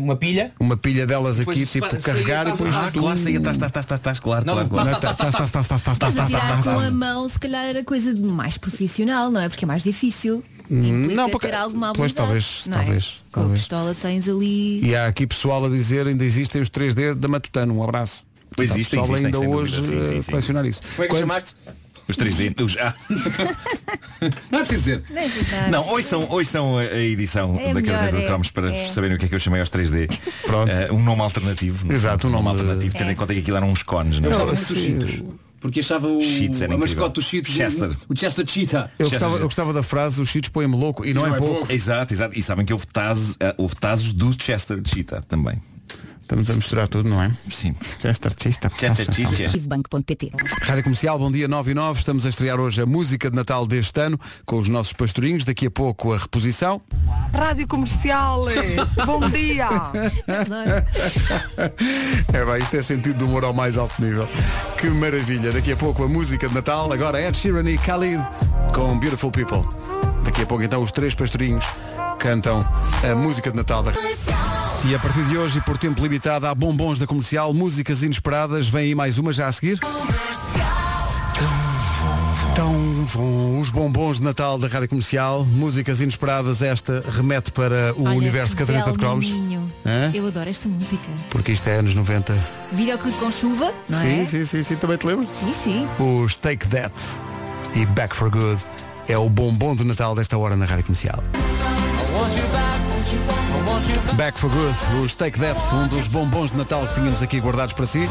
[0.00, 0.52] Uma pilha.
[0.58, 2.74] Uma pilha delas aqui, Depois tipo, carregar e depois.
[2.74, 4.68] Ah, claro, saía, estás, estás, estás, estás, estás, claro, claro.
[4.68, 6.86] Tá, tá, tá, tá, tá, tá, tá, tá, tá, tá, com tá.
[6.86, 9.48] a mão se calhar era coisa de mais profissional, não é?
[9.48, 10.44] Porque é mais difícil.
[10.70, 12.84] Hum, Implica não, porque- ter alguma pois, talvez, não é?
[12.84, 13.60] talvez, Com a talvez.
[13.60, 14.84] pistola tens ali.
[14.84, 17.74] E há aqui pessoal a dizer, ainda existem os 3D da Matutano.
[17.78, 18.22] Um abraço.
[18.54, 20.30] Pois existem, existem, ainda hoje dúvida, sim, a sim, sim.
[20.30, 20.80] colecionar isso.
[20.82, 21.56] Como é que Quando- chamaste?
[22.06, 22.54] Os 3D.
[22.62, 22.94] Os, ah.
[24.50, 25.02] Não é preciso dizer.
[25.70, 27.80] Não, hoje são a a edição É da
[28.10, 28.26] de é.
[28.26, 28.88] cromos para É.
[28.88, 30.06] saberem o que é que eu chamei aos 3D.
[30.42, 30.70] Pronto.
[30.70, 31.86] Eh, um nome alternativo.
[31.86, 33.12] no Exato, fundo, um nome alternativo, tendo É.
[33.12, 34.20] em conta que aquilo eram uns cones.
[34.20, 34.54] Não, Eu é?
[35.64, 36.78] Porque achava o, Cheats era a incrível.
[36.78, 37.88] mascote do Cheats, Chester.
[38.06, 38.90] o, o Chester Cheetah.
[38.98, 41.72] Eu gostava, eu gostava da frase, os cheats põem-me louco, e não, é, pouco.
[41.72, 42.38] Exato, exato.
[42.38, 45.62] E sabem que houve tazos, eh, houve tazos do Chester Cheetah também.
[46.24, 47.30] Estamos a misturar tudo, não é?
[47.50, 47.74] Sim.
[48.00, 48.70] Chester Cheetah.
[48.70, 49.60] Chester.
[49.68, 50.30] Banco.pt
[50.62, 52.00] Rádio Comercial, bom dia 9 e 9.
[52.00, 55.44] Estamos a estrear hoje a música de Natal deste ano com os nossos pastorinhos.
[55.44, 56.80] Daqui a pouco a reposição.
[57.30, 58.46] Rádio Comercial,
[59.04, 59.68] bom dia!
[62.32, 64.26] É bem, isto é sentido de humor ao mais alto nível.
[64.78, 65.52] Que maravilha.
[65.52, 66.90] Daqui a pouco a música de Natal.
[66.90, 68.22] Agora Ed Sheeran e Khalid
[68.74, 69.62] com Beautiful People.
[70.24, 71.66] Daqui a pouco então os três pastorinhos
[72.18, 72.66] cantam
[73.02, 73.92] a música de Natal da...
[74.86, 78.68] E a partir de hoje, e por tempo limitado, há bombons da comercial, músicas inesperadas.
[78.68, 79.80] Vem aí mais uma já a seguir.
[82.52, 88.04] Então vão os bombons de Natal da Rádio Comercial, músicas inesperadas, esta remete para o
[88.04, 89.26] Olha, universo caderneta de cromos.
[89.86, 90.10] Hã?
[90.12, 91.02] Eu adoro esta música.
[91.30, 92.36] Porque isto é anos 90.
[92.70, 94.26] Videoclipe com chuva, não sim, é?
[94.26, 95.26] sim, sim, sim, também te lembro?
[95.32, 95.88] Sim, sim.
[95.98, 96.94] Os Take That
[97.74, 98.62] e Back for Good
[99.08, 101.24] é o bombom de Natal desta hora na Rádio Comercial.
[104.16, 107.74] Back for Good, os Take That, um dos bombons de Natal que tínhamos aqui guardados
[107.74, 108.08] para si.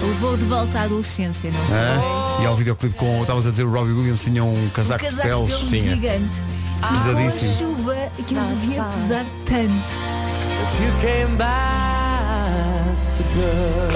[0.00, 1.76] Levou de volta à adolescência, não foi?
[1.76, 2.42] Hã?
[2.42, 5.28] E ao videoclipe com, estavas a dizer, o Robbie Williams tinha um Um casaco, casaco
[5.28, 5.70] de peles.
[5.70, 6.38] dele gigante.
[6.80, 7.56] Com a Pesadíssimo.
[7.58, 10.12] chuva, aquilo devia pesar tanto.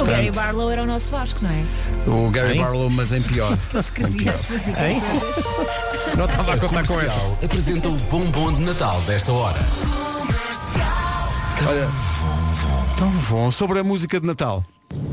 [0.00, 1.64] O Gary Barlow era o nosso Vasco, não é?
[2.06, 2.60] O Gary Hein?
[2.62, 3.56] Barlow, mas em pior.
[3.74, 4.76] Escrevia as músicas.
[6.16, 7.18] Não estava a contar com essa.
[7.44, 9.58] Apresenta o bombom de Natal desta hora.
[11.64, 11.88] Olha,
[12.98, 13.50] tão bom.
[13.50, 14.62] Sobre a música de Natal.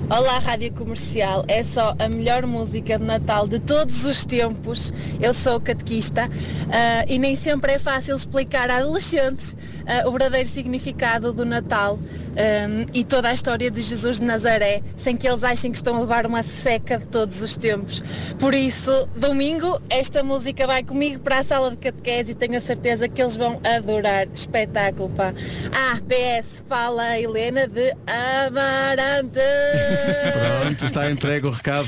[0.10, 1.46] Olá, Rádio Comercial.
[1.48, 4.94] É só a melhor música de Natal de todos os tempos.
[5.22, 6.30] Eu sou catequista
[6.70, 9.56] ah, e nem sempre é fácil explicar a adolescentes
[9.88, 11.98] ah, o verdadeiro significado do Natal
[12.36, 15.96] ah, e toda a história de Jesus de Nazaré, sem que eles achem que estão
[15.98, 18.02] a levar uma seca de todos os tempos.
[18.40, 22.62] Por isso, domingo, esta música vai comigo para a sala de catequese e tenho a
[22.62, 24.28] certeza que eles vão adorar.
[24.34, 25.34] Espetáculo, pá.
[25.72, 29.40] Ah, PS, fala a Helena de Amarante.
[30.64, 31.88] Pronto, está entregue o recado.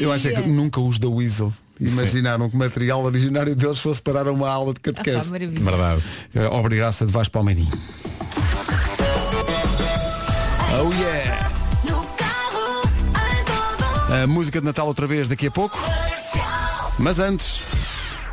[0.00, 1.52] Eu acho é que nunca os da Weasel.
[1.80, 5.30] Imaginaram que o material originário deles fosse parar a uma aula de Ah, catequese.
[5.30, 5.64] maravilha.
[5.64, 6.02] Verdade.
[6.34, 7.72] Eh, Obrigaça de Vasco Palmeirinho.
[10.82, 11.50] Oh yeah!
[14.22, 15.78] A música de Natal outra vez daqui a pouco.
[16.98, 17.60] Mas antes,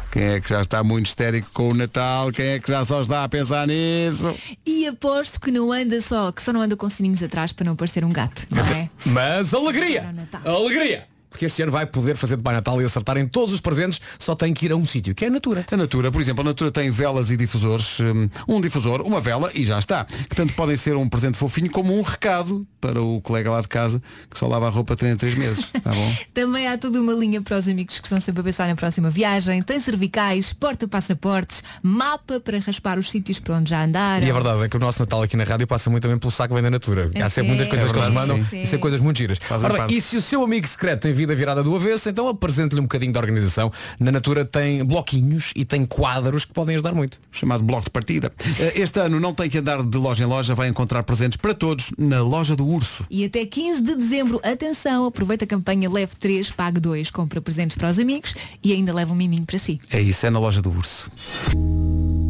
[0.09, 2.31] quem é que já está muito histérico com o Natal?
[2.31, 4.33] Quem é que já só está a pensar nisso?
[4.65, 7.75] E aposto que não anda só, que só não anda com sininhos atrás para não
[7.75, 8.89] parecer um gato, não é?
[9.07, 10.15] Mas alegria!
[10.45, 11.05] Alegria!
[11.37, 14.01] Porque este ano vai poder fazer de Pai Natal e acertar em todos os presentes,
[14.17, 15.63] só tem que ir a um sítio, que é a Natura.
[15.71, 17.99] A Natura, por exemplo, a Natura tem velas e difusores.
[17.99, 20.03] hum, Um difusor, uma vela e já está.
[20.05, 23.67] Que tanto podem ser um presente fofinho como um recado para o colega lá de
[23.67, 25.65] casa que só lava a roupa 3 em 3 meses.
[25.83, 26.15] Tá bom?
[26.33, 29.11] Também há toda uma linha para os amigos que estão sempre a pensar na próxima
[29.11, 29.61] viagem.
[29.61, 34.25] Tem cervicais, porta-passaportes, mapa para raspar os sítios para onde já andaram.
[34.25, 36.31] E a verdade é que o nosso Natal aqui na rádio passa muito também pelo
[36.31, 37.11] saco vem da Natura.
[37.13, 38.61] É Há sempre muitas coisas que É eles verdade, mandam sim.
[38.61, 39.37] e são coisas muito giras.
[39.51, 42.83] Ora e se o seu amigo secreto tem vida virada do avesso, então apresente-lhe um
[42.83, 43.71] bocadinho de organização.
[43.99, 47.19] Na Natura tem bloquinhos e tem quadros que podem ajudar muito.
[47.31, 48.31] Chamado bloco de partida.
[48.59, 51.53] Eh, Este ano não tem que andar de loja em loja, vai encontrar presentes para
[51.53, 53.05] todos na loja do Urso.
[53.09, 57.75] E até 15 de dezembro, atenção, aproveita a campanha Leve 3, Pague 2, compra presentes
[57.75, 59.79] para os amigos e ainda leva um miminho para si.
[59.91, 61.09] É isso, é na loja do Urso.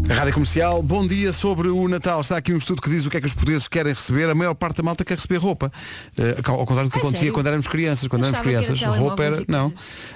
[0.10, 2.22] A Rádio Comercial, bom dia sobre o Natal.
[2.22, 4.30] Está aqui um estudo que diz o que é que os portugueses querem receber.
[4.30, 5.72] A maior parte da malta quer receber roupa.
[6.18, 7.34] Eh, ao contrário do que Ah, acontecia sério?
[7.34, 8.08] quando éramos crianças.
[8.08, 9.44] Quando éramos que era crianças, roupa era.
[9.48, 9.74] Não.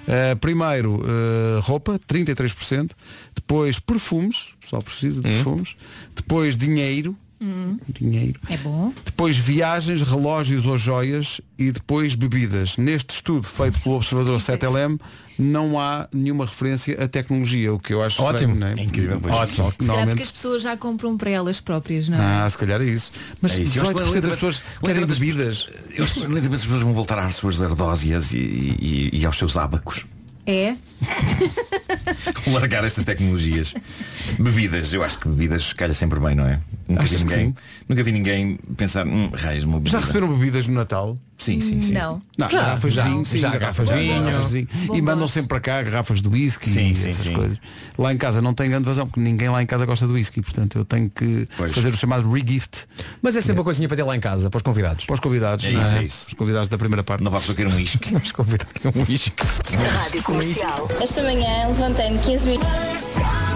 [0.08, 2.96] Eh, primeiro, eh, roupa, 33%.
[3.36, 4.50] Depois, perfumes.
[4.58, 5.76] O pessoal precisa de perfumes.
[6.16, 7.16] Depois, dinheiro.
[7.44, 8.40] Hum, Dinheiro.
[8.50, 8.94] é bom.
[9.04, 12.78] Depois viagens, relógios ou joias e depois bebidas.
[12.78, 15.00] Neste estudo feito pelo Observador 7LM
[15.40, 18.54] não há nenhuma referência à tecnologia, o que eu acho Ótimo.
[18.54, 18.80] estranho, não é?
[18.80, 19.34] É incrível, pois.
[19.34, 19.72] Ótimo.
[19.80, 22.22] Se calhar porque as pessoas já compram para elas próprias, não é?
[22.22, 23.12] Ah, se calhar é isso.
[23.42, 23.78] Mas É isso.
[23.80, 25.70] Eu acho que 18% das lentamente- pessoas querem bebidas.
[25.96, 26.26] Eu acho que
[26.56, 30.06] as pessoas vão voltar às suas ardósias e, e- e aos seus ábacos.
[30.46, 30.76] É?
[32.52, 33.74] Largar estas tecnologias.
[34.40, 36.60] Bebidas, eu acho que bebidas calha sempre bem, não é?
[36.88, 37.56] Nunca vi Achas ninguém,
[37.88, 39.92] nunca vi ninguém pensar, hum, raios, uma bebida.
[39.92, 41.18] Já receberam bebidas no Natal?
[41.38, 41.94] Sim, sim, sim.
[41.94, 42.22] Não.
[42.38, 44.24] Não, Já, garrafas já, de vinho, sim, já, garrafas de vinho.
[44.24, 44.68] garrafas de vinho.
[44.96, 47.34] E mandam sempre para cá garrafas de whisky Sim, e sim, essas sim.
[47.34, 47.58] coisas.
[47.98, 50.40] Lá em casa não tem grande vazão, porque ninguém lá em casa gosta de whisky,
[50.42, 51.74] portanto eu tenho que Pois.
[51.74, 52.86] fazer o chamado regift
[53.24, 55.06] Mas é sempre uma coisinha para ter lá em casa, para os convidados.
[55.06, 55.66] para os convidados.
[55.66, 56.26] É não isso, é isso.
[56.28, 57.24] Os convidados da primeira parte.
[57.24, 58.14] Não vai pessoa querer um isque.
[58.22, 59.34] Os convidados um whisky.
[60.04, 60.88] Rádio Comercial.
[61.02, 63.51] Esta manhã levantei-me 15 minutos.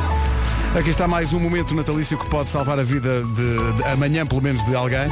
[0.78, 4.42] Aqui está mais um momento natalício que pode salvar a vida de, de amanhã, pelo
[4.42, 5.08] menos, de alguém.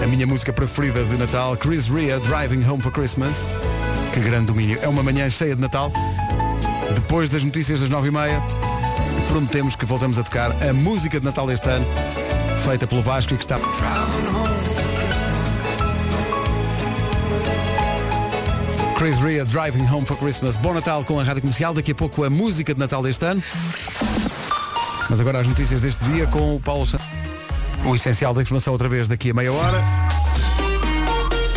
[0.00, 3.48] A minha música preferida de Natal, Chris Rea, Driving Home for Christmas.
[4.12, 4.78] Que grande domínio.
[4.80, 5.90] É uma manhã cheia de Natal.
[6.94, 8.40] Depois das notícias das 9h30,
[9.26, 11.84] prometemos que voltamos a tocar a música de Natal deste ano,
[12.64, 13.58] feita pelo Vasco e que está.
[18.96, 20.54] Chris Rea, Driving Home for Christmas.
[20.54, 21.74] Bom Natal com a Rádio Comercial.
[21.74, 23.42] Daqui a pouco a música de Natal deste ano.
[25.08, 27.06] Mas agora as notícias deste dia com o Paulo Santos.
[27.84, 29.82] O essencial da informação outra vez daqui a meia hora.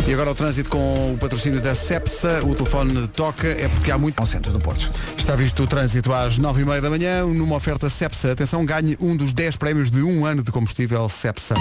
[0.06, 2.40] E agora o trânsito com o patrocínio da Cepsa.
[2.44, 4.18] O telefone toca, é porque há muito...
[4.18, 4.90] Ao centro do Porto.
[5.16, 8.32] Está visto o trânsito às 9h30 da manhã, numa oferta Cepsa.
[8.32, 11.54] Atenção, ganhe um dos 10 prémios de um ano de combustível Cepsa.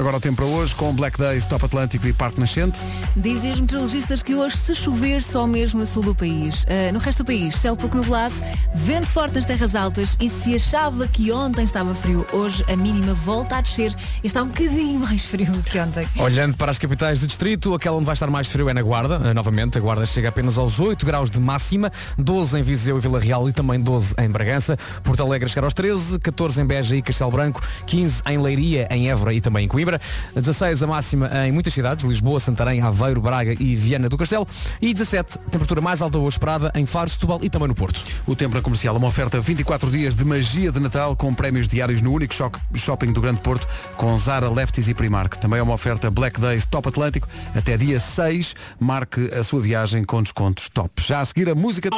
[0.00, 2.78] Agora o tempo para hoje, com Black Days, Top Atlântico e Parque Nascente.
[3.14, 6.64] Dizem os meteorologistas que hoje, se chover, só mesmo no sul do país.
[6.70, 8.34] Ah, no resto do país, céu pouco nublado,
[8.74, 13.12] vento forte nas terras altas e se achava que ontem estava frio, hoje a mínima
[13.12, 13.94] volta a descer
[14.24, 16.08] e está um bocadinho mais frio do que ontem.
[16.18, 19.20] Olhando para as capitais de distrito, aquela onde vai estar mais frio é na Guarda.
[19.22, 23.00] Eh, Novamente, a Guarda chega apenas aos 8 graus de máxima, 12 em Viseu e
[23.02, 24.78] Vila Real e também 12 em Bragança.
[25.04, 29.10] Porto Alegre chegar aos 13, 14 em Beja e Castelo Branco, 15 em Leiria, em
[29.10, 29.89] Évora e também em Coimbra,
[30.34, 34.46] 16 a máxima em muitas cidades, Lisboa, Santarém, Aveiro, Braga e Viana do Castelo
[34.80, 38.02] e 17, temperatura mais alta hoje esperada em Faro, Setúbal e também no Porto.
[38.26, 42.00] O tempo na comercial, uma oferta 24 dias de magia de Natal com prémios diários
[42.02, 43.66] no único shop- shopping do Grande Porto
[43.96, 45.36] com Zara, Lefties e Primark.
[45.38, 47.28] Também é uma oferta Black Days Top Atlântico.
[47.54, 50.90] Até dia 6, marque a sua viagem com descontos top.
[51.02, 51.90] Já a seguir a música...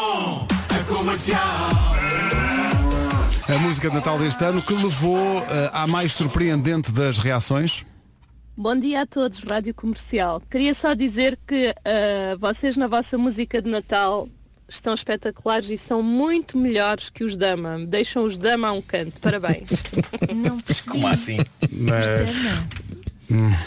[2.68, 2.71] A
[3.60, 7.84] música de Natal deste ano que levou eh, à mais surpreendente das reações.
[8.56, 10.40] Bom dia a todos, Rádio Comercial.
[10.50, 14.28] Queria só dizer que ah, vocês na vossa música de Natal
[14.68, 17.84] estão espetaculares e são muito melhores que os Dama.
[17.86, 19.20] Deixam os Dama a um canto.
[19.20, 19.82] Parabéns.
[20.34, 20.88] Não percebi.
[20.88, 21.36] Como assim?
[21.70, 22.06] Mas...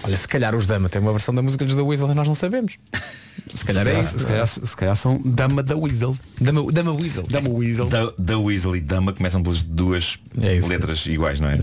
[0.04, 2.28] Olha, se calhar os Dama têm uma versão da música dos The Weasel e nós
[2.28, 2.74] não sabemos.
[3.54, 4.20] Se calhar é isso.
[4.20, 6.18] Se calhar, se calhar são Dama da Weasel.
[6.40, 7.26] Dama, Dama Weasel.
[7.30, 7.88] Dama Weasel.
[7.88, 11.58] Da, da Weasel e Dama começam pelas duas É letras iguais, não é?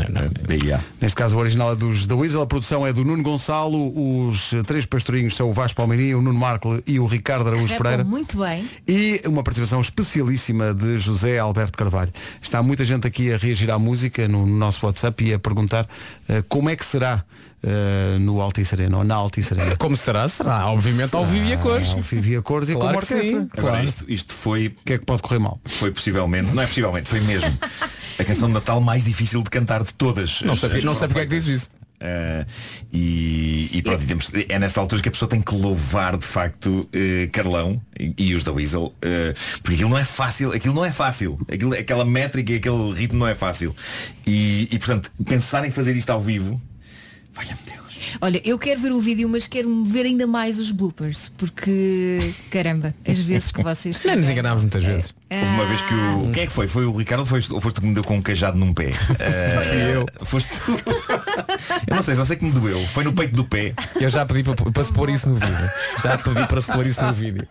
[0.46, 0.80] Daí há.
[1.00, 4.52] Neste caso o original é dos da Weasel, a produção é do Nuno Gonçalo, os
[4.66, 8.04] três pastorinhos são o Vasco Palmeirinho, o Nuno Marco e o Ricardo Araújo Pereira.
[8.04, 8.68] muito bem.
[8.86, 12.12] E uma participação especialíssima de José Alberto Carvalho.
[12.40, 15.86] Está muita gente aqui a reagir à música no nosso WhatsApp e a perguntar
[16.28, 17.24] eh, como é que será
[17.62, 19.76] eh, no Altice Arena ou na Altice Arena.
[19.76, 20.26] Como será?
[20.28, 21.90] Será, obviamente, ao vivo e a cores.
[21.90, 23.40] Ao vivo e a cores e Claro como que orquestra.
[23.42, 23.48] sim.
[23.56, 23.84] Agora Claro.
[23.84, 25.60] isto, isto foi, O que é que pode correr mal?
[25.66, 27.48] foi possivelmente, não é possivelmente, foi mesmo
[28.18, 30.40] a canção de Natal mais difícil de cantar de todas.
[30.42, 31.70] Não sei, não sei porque é que diz isso.
[32.02, 32.44] Uh,
[32.92, 36.80] e, e pronto, temos- é nesta altura que a pessoa tem que louvar de facto
[36.80, 38.92] uh, Carlão e, e os da Weasel uh,
[39.62, 43.20] porque aquilo não é fácil aquilo não é fácil aquilo, aquela métrica e aquele ritmo
[43.20, 43.72] não é fácil
[44.26, 46.60] e, e portanto pensar em fazer isto ao vivo
[47.42, 47.82] valha-me Deus
[48.20, 52.18] Olha, eu quero ver o vídeo, mas quero ver ainda mais os bloopers, porque
[52.50, 55.14] caramba, as vezes que vocês Nem nos enganámos muitas vezes.
[55.40, 56.30] Houve uma vez que o.
[56.32, 56.66] Quem é que foi?
[56.68, 58.90] Foi o Ricardo ou foste, ou foste que me deu com um cajado num pé?
[58.90, 58.92] Uh,
[59.64, 60.06] Fui eu.
[60.26, 60.72] Foste tu.
[61.88, 62.78] eu não sei, só sei que me doeu.
[62.88, 63.72] Foi no peito do pé.
[64.00, 65.70] Eu já pedi para, para se pôr isso no vídeo.
[66.02, 67.46] Já pedi para se pôr isso no vídeo.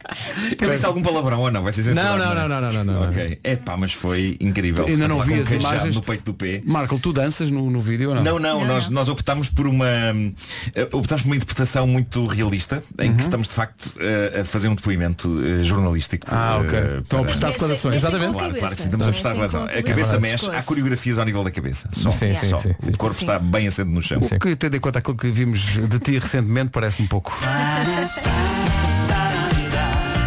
[0.60, 1.64] Eu disse algum palavrão ou não?
[1.64, 2.36] Vai ser Não, não, é?
[2.36, 3.10] não, não, não, não, não.
[3.10, 3.40] Ok.
[3.44, 4.86] É pá, mas foi incrível.
[4.86, 5.96] Ainda não vi um as cajado imagens.
[5.96, 6.62] no peito do pé.
[6.66, 8.24] Marco, tu danças no, no vídeo ou não?
[8.24, 13.10] Não, não, nós, nós optámos por uma eh, optámos por uma interpretação muito realista em
[13.12, 13.16] Uhum.
[13.18, 16.28] que estamos de facto eh, a fazer um depoimento eh, jornalístico.
[16.30, 16.78] Ah, ok.
[16.78, 17.71] eh, Estão a prestar declarações.
[17.72, 18.60] Mexem com a Claro, cabeça.
[18.60, 19.68] claro que sim, estamos a prestar declaração.
[19.68, 21.90] com A cabeça mexe, há coreografias ao nível da cabeça.
[21.92, 22.58] Só, Sim, sim, só.
[22.58, 22.92] sim, sim.
[22.92, 24.20] O corpo está bem assente no chão.
[24.20, 27.38] O que, tendo em conta aquilo que vimos de ti recentemente, parece-me pouco.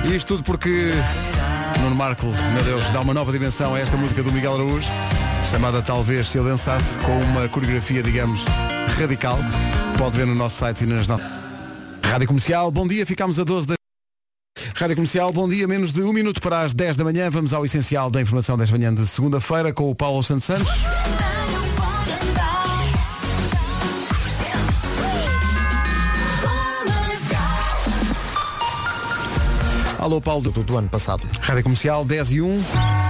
[0.05, 0.90] E isto tudo porque
[1.80, 4.88] Nuno Marco, meu Deus, dá uma nova dimensão a esta música do Miguel Araújo,
[5.51, 8.45] chamada Talvez Se Eu Dançasse, com uma coreografia, digamos,
[8.99, 9.38] radical.
[9.99, 11.26] Pode ver no nosso site e nas notas.
[12.05, 13.84] Rádio Comercial, bom dia, ficamos a 12 da...
[14.74, 17.28] Rádio Comercial, bom dia, menos de um minuto para as 10 da manhã.
[17.30, 20.68] Vamos ao essencial da informação desta manhã de segunda-feira com o Paulo Santos Santos.
[29.98, 30.42] Alô, Paulo.
[30.42, 31.26] Do, do ano passado.
[31.40, 33.03] Rádio Comercial 10 e 1.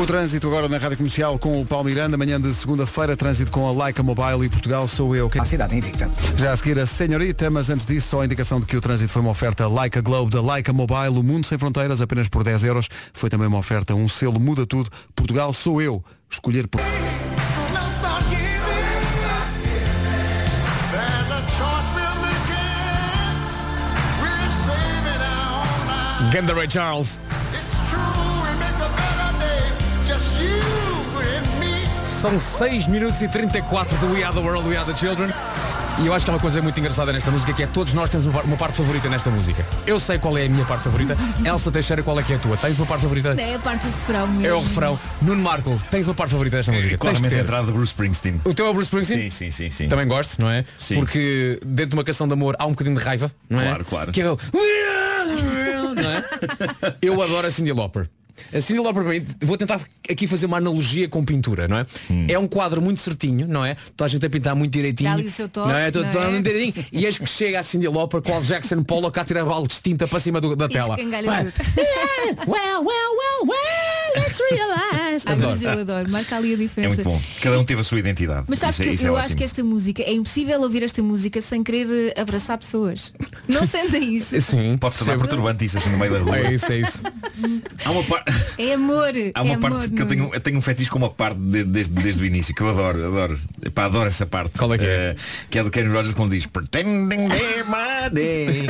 [0.00, 3.68] O trânsito agora na Rádio Comercial com o Paulo Miranda, manhã de segunda-feira, trânsito com
[3.68, 5.30] a Leica Mobile e Portugal sou eu.
[5.38, 6.10] A cidade invicta.
[6.38, 9.12] Já a seguir a senhorita, mas antes disso só a indicação de que o trânsito
[9.12, 12.64] foi uma oferta Leica Globe da Leica Mobile, o mundo sem fronteiras, apenas por 10
[12.64, 12.88] euros.
[13.12, 14.88] Foi também uma oferta, um selo muda tudo.
[15.14, 16.02] Portugal sou eu.
[16.30, 16.80] Escolher por...
[26.32, 27.18] Ganda Ray Charles.
[32.20, 35.30] São 6 minutos e 34 do We Are the World, We Are the Children.
[36.02, 38.08] E eu acho que há uma coisa muito engraçada nesta música que é todos nós
[38.10, 39.64] temos uma par- uma parte favorita nesta música.
[39.86, 41.16] Eu sei qual é a minha parte favorita.
[41.44, 42.56] Elsa Teixeira, qual é que é a tua?
[42.56, 43.34] Tens uma parte favorita?
[43.40, 44.46] É a parte do refrão mesmo.
[44.46, 44.98] É o refrão.
[45.20, 46.88] Nuno Marco, tens uma parte favorita desta música?
[46.90, 48.40] Tens de Claramente a entrada de Bruce Springsteen.
[48.44, 49.30] O teu é o Bruce Springsteen?
[49.30, 49.88] Sim, sim, sim, sim.
[49.88, 50.64] Também gosto, não é?
[50.78, 50.94] Sim.
[50.96, 53.64] Porque dentro de uma canção de amor há um bocadinho de raiva, não é?
[53.64, 54.12] Claro, claro.
[54.12, 54.38] Que é o...
[55.96, 56.24] não é?
[57.02, 58.08] Eu adoro a Cindy Lauper.
[58.52, 61.86] A Cindy Lauper, para mim, vou tentar aqui fazer uma analogia com pintura, não é?
[62.10, 62.26] Hum.
[62.28, 63.76] É um quadro muito certinho, não é?
[63.96, 65.10] Toda a gente a pintar muito direitinho.
[65.10, 65.84] Dá ali o seu toque, não é?
[65.86, 66.42] Não todo é?
[66.42, 66.86] direitinho.
[66.92, 69.80] E eis que chega a Cindy Lauper com o Jackson Pollock a tirar balde de
[69.80, 70.96] tinta para cima do- da tela.
[71.00, 75.24] Well, well, well, well, let's realize.
[75.26, 75.80] Ai, mas eu Adoro.
[75.80, 76.94] adoro, marca ali a É diferença.
[76.96, 77.20] muito bom.
[77.40, 78.46] Cada um teve a sua identidade.
[78.48, 79.26] Mas sabes Isso é- que isso é eu ótimo.
[79.26, 83.12] acho que esta música é impossível ouvir esta música sem querer eh, abraçar pessoas.
[83.48, 84.40] Não sentem isso.
[84.40, 84.76] Sim.
[84.78, 85.18] Pode percebo.
[85.20, 86.38] perturbante isso assim no meio da rua.
[86.38, 87.00] É isso, é isso.
[87.84, 88.24] Há uma, par-
[88.58, 89.12] É amor.
[89.34, 91.38] há uma é parte amor, que eu tenho, eu tenho um fetiche com uma parte
[91.38, 93.40] desde, desde, desde o início, que eu adoro, adoro.
[93.64, 94.58] Epá, adoro essa parte.
[94.58, 94.88] Qual é que é?
[94.88, 95.16] Eh,
[95.50, 98.66] que é do Kenny Rogers quando diz Pretending they're my day.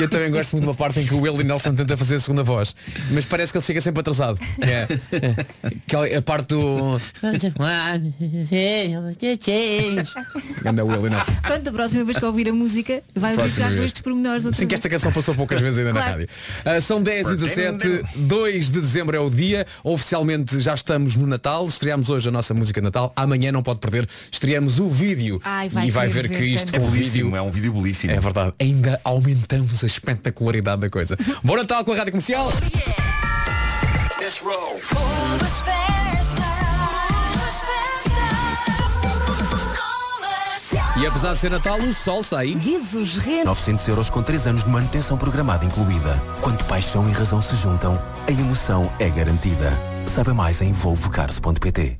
[0.00, 2.20] Eu também gosto muito de uma parte em que o Willie Nelson tenta fazer a
[2.20, 2.74] segunda voz,
[3.10, 4.38] mas parece que ele chega sempre atrasado.
[4.60, 5.46] É, é.
[5.86, 7.00] Aquela- a parte do.
[10.64, 11.32] Anda Willie Nelson.
[11.42, 14.74] Pronto, a próxima vez que ouvir a música vai ouvir já estes pormenores Sim, que
[14.74, 16.12] esta canção passou poucas vezes ainda na Claro.
[16.20, 16.28] rádio.
[16.64, 19.66] Ah, são 10 e 17, 2 de dezembro é o dia.
[19.82, 21.66] Oficialmente já estamos no Natal.
[21.66, 23.12] Estreamos hoje a nossa música de Natal.
[23.16, 24.08] Amanhã não pode perder.
[24.30, 25.40] Estreamos o vídeo.
[25.44, 26.80] Ai, vai e vai ver que isto tanto.
[26.80, 27.36] com É o vídeo.
[27.36, 28.12] é um vídeo belíssimo.
[28.12, 28.52] É verdade.
[28.60, 31.16] Ainda aumentamos a espetacularidade da coisa.
[31.42, 32.52] Bom Natal com a Rádio Comercial.
[41.02, 42.56] E apesar de ser Natal, o sol está aí.
[42.60, 43.42] Jesus rei.
[43.42, 46.22] 900 euros com 3 anos de manutenção programada incluída.
[46.40, 49.76] Quando paixão e razão se juntam, a emoção é garantida.
[50.06, 51.98] Saiba mais em volvocars.pt.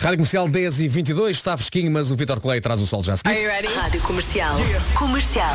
[0.00, 3.12] Rádio Comercial 10 e 22 está fresquinho, mas o Vitor Clay traz o sol já
[3.12, 3.46] a seguir.
[3.76, 4.56] Rádio Comercial.
[4.98, 5.54] Comercial.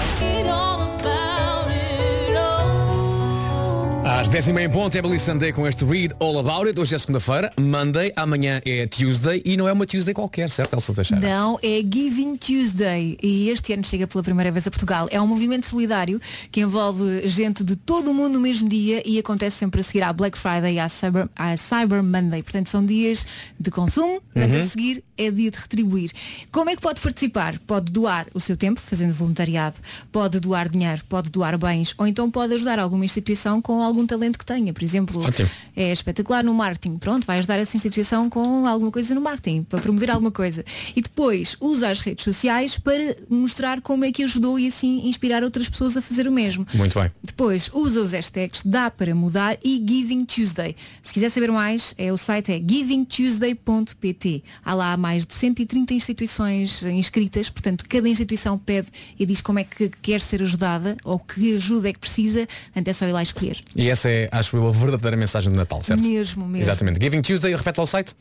[4.10, 6.80] Às 10 e meia em ponto é Billy Sunday com este Read All About It.
[6.80, 10.94] Hoje é segunda-feira, Monday, amanhã é Tuesday e não é uma Tuesday qualquer, certo, Elsa
[10.96, 11.22] Teixeira?
[11.30, 15.08] Não, é Giving Tuesday e este ano chega pela primeira vez a Portugal.
[15.12, 16.20] É um movimento solidário
[16.52, 20.02] que envolve gente de todo o mundo no mesmo dia e acontece sempre a seguir
[20.02, 22.42] à Black Friday e à Cyber, à Cyber Monday.
[22.42, 23.28] Portanto, são dias
[23.60, 24.60] de consumo, portanto, Uhum.
[24.60, 26.12] a seguir é dia de retribuir.
[26.52, 27.60] Como é que pode participar?
[27.60, 29.76] Pode doar o seu tempo, fazendo voluntariado,
[30.12, 34.38] pode doar dinheiro, pode doar bens, ou então pode ajudar alguma instituição com algum talento
[34.38, 34.74] que tenha.
[34.74, 35.50] Por exemplo, Ótimo.
[35.76, 36.98] é espetacular no marketing.
[36.98, 40.64] Pronto, vai ajudar essa instituição com alguma coisa no marketing, para promover alguma coisa.
[40.96, 45.44] E depois usa as redes sociais para mostrar como é que ajudou e assim inspirar
[45.44, 46.66] outras pessoas a fazer o mesmo.
[46.74, 47.10] Muito bem.
[47.24, 50.76] Depois usa os hashtags Dá para Mudar e Giving Tuesday.
[51.02, 54.44] Se quiser saber mais, é, o site é givingtuesday.pt.
[54.64, 59.64] Há lá mais de 130 instituições inscritas, portanto, cada instituição pede e diz como é
[59.64, 63.24] que quer ser ajudada ou que ajuda é que precisa, portanto é só ir lá
[63.24, 63.64] escolher.
[63.80, 66.04] E essa é, acho eu, a verdadeira mensagem de Natal, certo?
[66.04, 66.62] Mesmo, mesmo.
[66.62, 67.00] Exatamente.
[67.02, 68.14] Giving Tuesday, repete lá o site.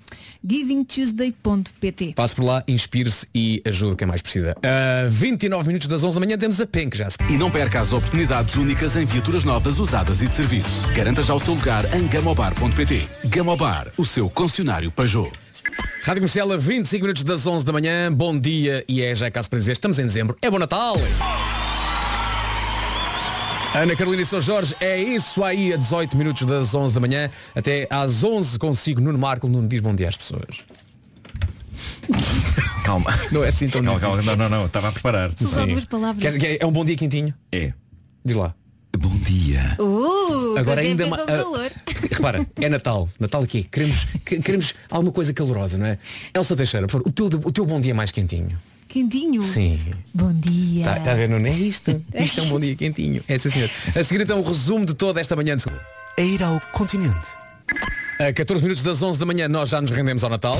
[0.48, 4.56] givingtuesday.pt Passe por lá, inspire-se e ajude quem mais precisa.
[4.62, 7.18] A 29 minutos das 11 da manhã temos a PEN, que já se...
[7.28, 10.70] E não perca as oportunidades únicas em viaturas novas, usadas e de serviço.
[10.94, 13.08] Garanta já o seu lugar em gamobar.pt.
[13.24, 15.32] Gamobar, o seu concessionário Peugeot.
[16.04, 18.12] Rádio Comercial a 25 minutos das 11 da manhã.
[18.12, 20.36] Bom dia e é já caso para dizer, estamos em dezembro.
[20.40, 20.94] É bom Natal!
[23.74, 27.30] Ana Carolina e São Jorge, é isso aí a 18 minutos das 11 da manhã.
[27.54, 29.48] Até às 11 consigo Nuno Marco.
[29.48, 30.64] Nuno diz bom dia às pessoas.
[32.84, 33.10] Calma.
[33.30, 34.22] Não é assim tão calma, calma.
[34.22, 34.66] Não, não, não.
[34.66, 35.30] Estava a preparar.
[35.36, 36.22] São só duas palavras.
[36.22, 37.34] Queres- quer- é um bom dia quentinho?
[37.52, 37.72] É.
[38.24, 38.54] Diz lá.
[38.98, 39.76] Bom dia.
[39.78, 41.70] Uh, Agora ainda ver ma- com ah, calor.
[42.10, 43.08] Repara, é Natal.
[43.20, 43.62] Natal aqui.
[43.64, 45.98] Queremos, que- queremos alguma coisa calorosa, não é?
[46.34, 48.58] Elsa Teixeira, por favor, o teu, o teu bom dia mais quentinho.
[48.88, 49.42] Quentinho.
[49.42, 49.78] Sim.
[50.14, 50.86] Bom dia.
[50.86, 52.02] Está tá a ver, não é isto?
[52.14, 53.22] Isto é um bom dia quentinho.
[53.28, 53.70] É sim, senhor.
[53.94, 55.84] A seguir então o resumo de toda esta manhã de segunda.
[56.16, 57.28] É ir ao continente.
[58.18, 60.58] A 14 minutos das 11 da manhã nós já nos rendemos ao Natal.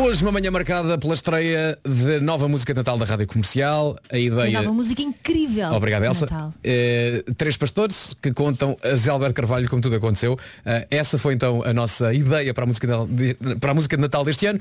[0.00, 3.98] Hoje uma manhã marcada pela estreia de nova música de Natal da Rádio Comercial.
[4.08, 4.60] A ideia...
[4.60, 5.72] nova música incrível.
[5.72, 6.26] Obrigado, Elsa.
[6.26, 6.54] Natal.
[6.62, 10.38] Eh, três pastores que contam a Zé Alberto Carvalho como tudo aconteceu.
[10.64, 14.02] Eh, essa foi então a nossa ideia para a, música de, para a música de
[14.02, 14.60] Natal deste ano.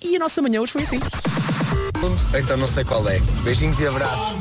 [0.00, 1.00] E a nossa manhã hoje foi assim.
[2.38, 3.18] Então não sei qual é.
[3.42, 4.38] Beijinhos e abraços.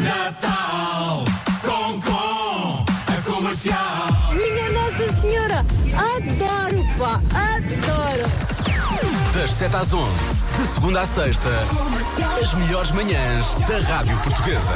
[0.00, 1.24] Natal
[1.62, 4.06] com com a comercial.
[4.32, 5.66] Minha Nossa Senhora,
[5.96, 8.47] adoro, pá, adoro.
[9.48, 10.10] Das 7 às 11,
[10.60, 11.48] de segunda à sexta,
[12.42, 14.72] as melhores manhãs da Rádio Portuguesa.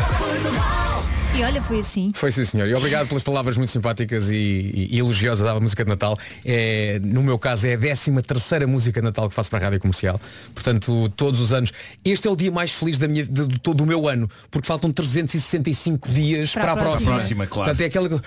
[1.36, 2.10] E olha, foi assim.
[2.14, 2.66] Foi sim, senhor.
[2.66, 6.18] E obrigado pelas palavras muito simpáticas e, e- e elogiosas da música de Natal.
[6.44, 9.62] É, no meu caso, é a 13 terceira música de Natal que faço para a
[9.66, 10.18] Rádio Comercial.
[10.54, 11.70] Portanto, todos os anos.
[12.04, 14.66] Este é o dia mais feliz da minha, de, de todo o meu ano, porque
[14.66, 17.12] faltam 365 dias Para para, a próxima.
[17.12, 17.12] próxima.
[17.12, 17.68] Para a próxima, claro.
[17.70, 18.26] Portanto, é aquela que-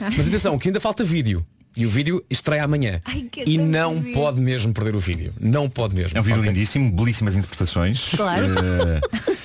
[0.16, 1.44] Mas atenção, que ainda falta vídeo.
[1.76, 3.00] E o vídeo estreia amanhã.
[3.04, 4.12] Ai, e não ver.
[4.12, 5.32] pode mesmo perder o vídeo.
[5.40, 6.16] Não pode mesmo.
[6.16, 8.10] É um vídeo lindíssimo, belíssimas interpretações.
[8.16, 8.46] Claro.
[8.46, 9.00] Eh,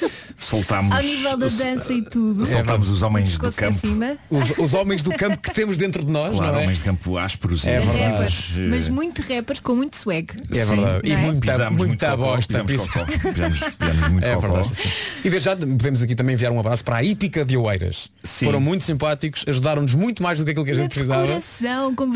[0.37, 2.45] soltámos, Ao nível da dança e tudo.
[2.45, 3.79] soltámos os homens do campo.
[3.79, 4.17] cima.
[4.29, 6.63] Os, os homens do campo que temos dentro de nós, Claro, não é?
[6.63, 7.99] homens de campo ásperos É e verdade.
[8.11, 10.27] Rappers, eh, mas muito rappers com muito swag.
[10.53, 11.07] É verdade.
[11.07, 11.17] E é?
[11.17, 12.63] muita, muito muita cocó, bosta.
[12.63, 13.05] pisámos Pis- cocó.
[13.05, 14.89] Pisámos- pisámos muito é verdade, sim.
[15.23, 18.09] E desde já podemos aqui também enviar um abraço para a Hípica de Oeiras.
[18.23, 18.45] Sim.
[18.45, 21.41] Foram muito simpáticos, ajudaram-nos muito mais do que aquilo que a gente precisava.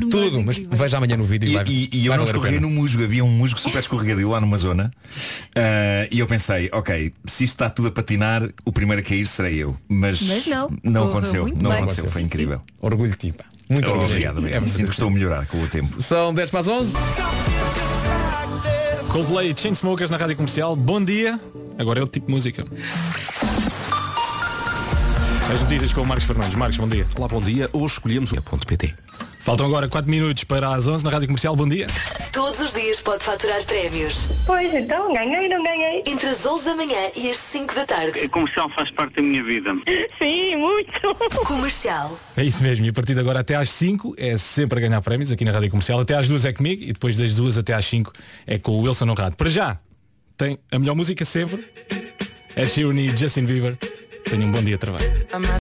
[0.10, 1.50] Tudo, mas veja amanhã no vídeo.
[1.50, 4.42] E, vai- e- e eu não escorreguei no musgo, havia um musgo super escorregadio lá
[4.42, 4.92] numa zona
[5.56, 9.26] Ah, e eu pensei, ok, se isto está tudo a patinar, o primeiro a cair
[9.26, 9.78] serei eu.
[9.88, 11.80] Mas, Mas não, correu aconteceu, muito não bem.
[11.80, 12.62] aconteceu, foi Sim, incrível.
[12.82, 13.45] Orgulho de ti, pá.
[13.70, 14.07] Muito orgulho.
[14.07, 14.66] obrigado, obrigado.
[14.66, 16.01] É, Sinto que estou a melhorar com o tempo.
[16.01, 16.93] São 10 para as 11.
[19.12, 20.76] Coldplay Chainsmokers na Rádio Comercial.
[20.76, 21.39] Bom dia.
[21.78, 22.66] Agora é outro tipo de música.
[25.53, 26.55] As notícias com o Marcos Fernandes.
[26.55, 27.05] Marcos, bom dia.
[27.16, 27.70] Olá, bom dia.
[27.74, 28.93] Hoje escolhemos o ponto PT.
[29.40, 31.56] Faltam agora 4 minutos para as 11 na Rádio Comercial.
[31.56, 31.88] Bom dia.
[32.32, 34.28] Todos os dias pode faturar prémios.
[34.46, 36.04] Pois então, ganhei, não ganhei.
[36.06, 38.20] Entre as 11 da manhã e as 5 da tarde.
[38.20, 39.72] A comercial faz parte da minha vida.
[40.22, 41.16] Sim, muito.
[41.46, 42.20] Comercial.
[42.36, 42.86] É isso mesmo.
[42.86, 45.52] E a partir de agora até às 5 é sempre a ganhar prémios aqui na
[45.52, 46.00] Rádio Comercial.
[46.02, 48.12] Até às 2 é comigo e depois das 2 até às 5
[48.46, 49.38] é com o Wilson Honrado.
[49.38, 49.80] Para já,
[50.38, 51.66] tem a melhor música sempre.
[52.56, 53.78] É Sheeran e Justin Bieber.
[54.26, 55.06] Tenha um bom dia de trabalho.